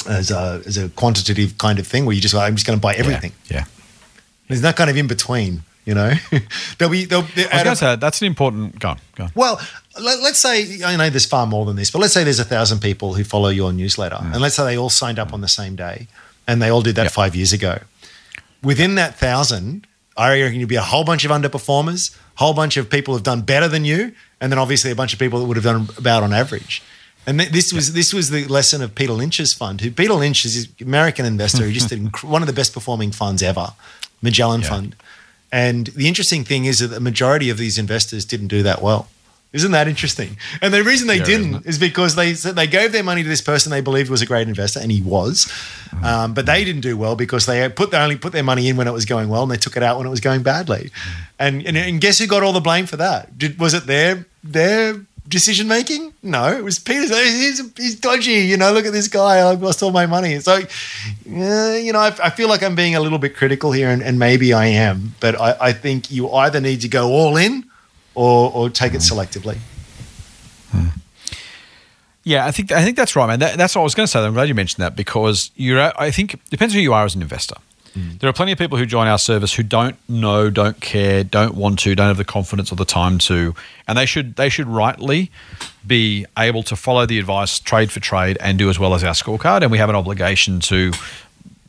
[0.09, 2.83] as a as a quantitative kind of thing where you just I'm just going to
[2.83, 3.33] buy everything.
[3.51, 3.65] Yeah.
[4.49, 6.13] There's that kind of in between, you know.
[6.79, 8.79] there'll be there'll, there, I was going to say that's an important.
[8.79, 8.99] Go on.
[9.17, 9.33] Go on.
[9.35, 9.61] well,
[9.99, 12.45] let, us say I know there's far more than this, but let's say there's a
[12.45, 14.33] thousand people who follow your newsletter, mm.
[14.33, 16.07] and let's say they all signed up on the same day,
[16.47, 17.13] and they all did that Yep.
[17.13, 17.79] five years ago.
[18.63, 22.77] Within that thousand, I reckon you'd be a whole bunch of underperformers, a whole bunch
[22.77, 24.13] of people who've done better than you,
[24.43, 26.83] and then obviously a bunch of people that would have done about on average.
[27.27, 29.81] And th- this was this was the lesson of Peter Lynch's fund.
[29.81, 33.11] Who Peter Lynch is an American investor who just did one of the best performing
[33.13, 33.73] funds ever,
[34.21, 34.69] Magellan Yeah.
[34.69, 34.97] Fund.
[35.51, 39.09] And the interesting thing is that the majority of these investors didn't do that well.
[39.51, 40.37] Isn't that interesting?
[40.61, 43.41] And the reason they Yeah, didn't is because they they gave their money to this
[43.41, 45.47] person they believed was a great investor, and he was.
[45.47, 46.05] Mm-hmm.
[46.05, 48.77] Um, but they didn't do well because they put they only put their money in
[48.77, 50.91] when it was going well, and they took it out when it was going badly.
[50.91, 51.23] Mm-hmm.
[51.39, 53.39] And and, and guess who got all the blame for that?
[53.39, 56.15] Did, was it their their decision making?
[56.23, 57.11] No, it was Peter's.
[57.11, 58.33] He's, he's dodgy.
[58.33, 59.39] You know, look at this guy.
[59.39, 60.41] I lost all my money.
[60.41, 60.61] So, uh,
[61.27, 64.19] you know, I, I feel like I'm being a little bit critical here, and, and
[64.19, 65.15] maybe I am.
[65.21, 67.65] But I, I think you either need to go all in
[68.15, 69.59] or or take it selectively.
[72.29, 73.39] Yeah, I think I think that's right, man.
[73.39, 74.21] That, that's what I was going to say.
[74.21, 75.93] I'm glad you mentioned that because you're.
[75.99, 77.55] I think it depends who you are as an investor.
[78.19, 81.55] There are plenty of people who join our service who don't know, don't care, don't
[81.55, 83.55] want to, don't have the confidence or the time to,
[83.87, 85.31] and they should they should rightly
[85.87, 89.15] be able to follow the advice trade for trade and do as well as our
[89.15, 89.63] scorecard.
[89.63, 90.93] And we have an obligation to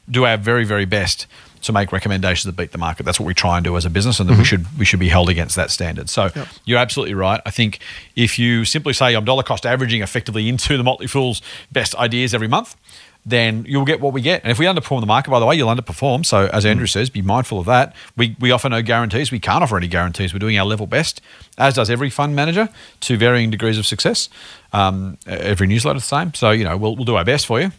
[0.09, 1.27] do our very very best
[1.61, 3.03] to make recommendations that beat the market.
[3.03, 4.43] That's what we try and do as a business, and that we mm-hmm.
[4.45, 6.09] should we should be held against that standard.
[6.09, 6.29] So
[6.65, 7.41] you're absolutely right.
[7.45, 7.79] I think
[8.15, 11.41] if you simply say I'm dollar cost averaging effectively into the Motley Fool's
[11.71, 12.75] best ideas every month,
[13.25, 14.43] then you'll get what we get.
[14.43, 16.25] And if we underperform the market, by the way, you'll underperform.
[16.25, 17.95] So as Andrew says, be mindful of that.
[18.17, 19.31] We we offer no guarantees.
[19.31, 20.33] We can't offer any guarantees.
[20.33, 21.21] We're doing our level best,
[21.57, 22.69] as does every fund manager,
[23.01, 24.29] to varying degrees of success.
[24.73, 26.33] Um, every newsletter the same.
[26.33, 27.71] So you know we'll we'll do our best for you.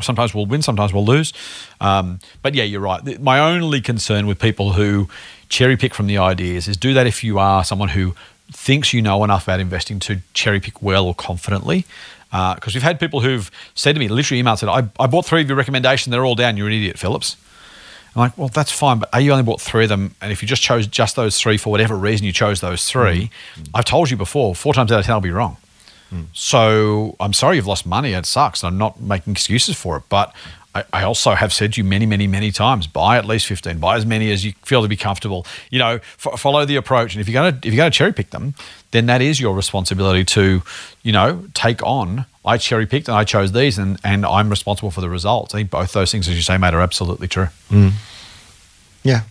[0.00, 1.32] Sometimes we'll win, sometimes we'll lose.
[1.80, 3.20] Um, but yeah, you're right.
[3.20, 5.08] My only concern with people who
[5.48, 8.14] cherry pick from the ideas is do that if you are someone who
[8.52, 11.84] thinks you know enough about investing to cherry pick well or confidently.
[12.32, 15.26] Uh, because we've had people who've said to me, literally emailed, said, I, I bought
[15.26, 17.36] three of your recommendations, they're all down, you're an idiot, Phillips.
[18.14, 20.42] I'm like, well, that's fine, but A, you only bought three of them, and if
[20.42, 23.68] you just chose just those three for whatever reason you chose those 3 mm.
[23.74, 25.58] I've told you before, four times out of ten I'll be wrong.
[26.12, 26.26] Mm.
[26.32, 28.12] So I'm sorry you've lost money.
[28.12, 28.64] It sucks.
[28.64, 30.34] I'm not making excuses for it, but
[30.74, 33.78] I, I also have said to you many, many, many times: buy at least 15.
[33.78, 35.46] Buy as many as you feel to be comfortable.
[35.70, 37.14] You know, f- follow the approach.
[37.14, 38.54] And if you're gonna if you're gonna cherry pick them,
[38.96, 40.62] then that is your responsibility to,
[41.02, 42.24] you know, take on.
[42.44, 45.54] I cherry picked and I chose these, and and I'm responsible for the results.
[45.54, 47.48] I think both those things, as you say, mate, are absolutely true.
[47.70, 47.92] Mm.
[49.02, 49.22] Yeah.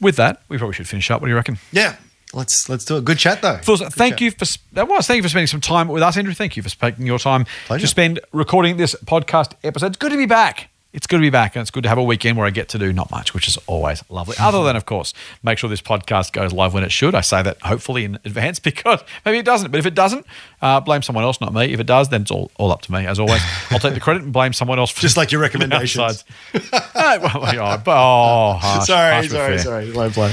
[0.00, 1.20] With that, we probably should finish up.
[1.20, 1.58] What do you reckon?
[1.72, 1.96] Yeah.
[2.34, 3.56] Let's let's do a Good chat though.
[3.58, 4.20] Fools, Good thank chat.
[4.20, 4.44] you for
[4.74, 6.34] that was thank you for spending some time with us, Andrew.
[6.34, 7.80] Thank you for taking your time Pleasure.
[7.80, 9.88] to spend recording this podcast episode.
[9.88, 10.68] It's good to be back.
[10.90, 12.70] It's good to be back, and it's good to have a weekend where I get
[12.70, 14.36] to do not much, which is always lovely.
[14.40, 15.12] Other than, of course,
[15.42, 17.14] make sure this podcast goes live when it should.
[17.14, 19.70] I say that hopefully in advance because maybe it doesn't.
[19.70, 20.24] But if it doesn't,
[20.62, 21.74] uh, blame someone else, not me.
[21.74, 23.06] If it does, then it's all, all up to me.
[23.06, 24.90] As always, I'll take the credit and blame someone else.
[24.90, 26.24] For Just like your recommendations.
[26.94, 29.86] No, well, oh, harsh, sorry, harsh sorry, sorry.
[29.92, 30.30] Low blow.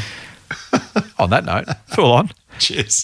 [1.20, 2.32] On that note, Fool on.
[2.60, 3.04] Cheers.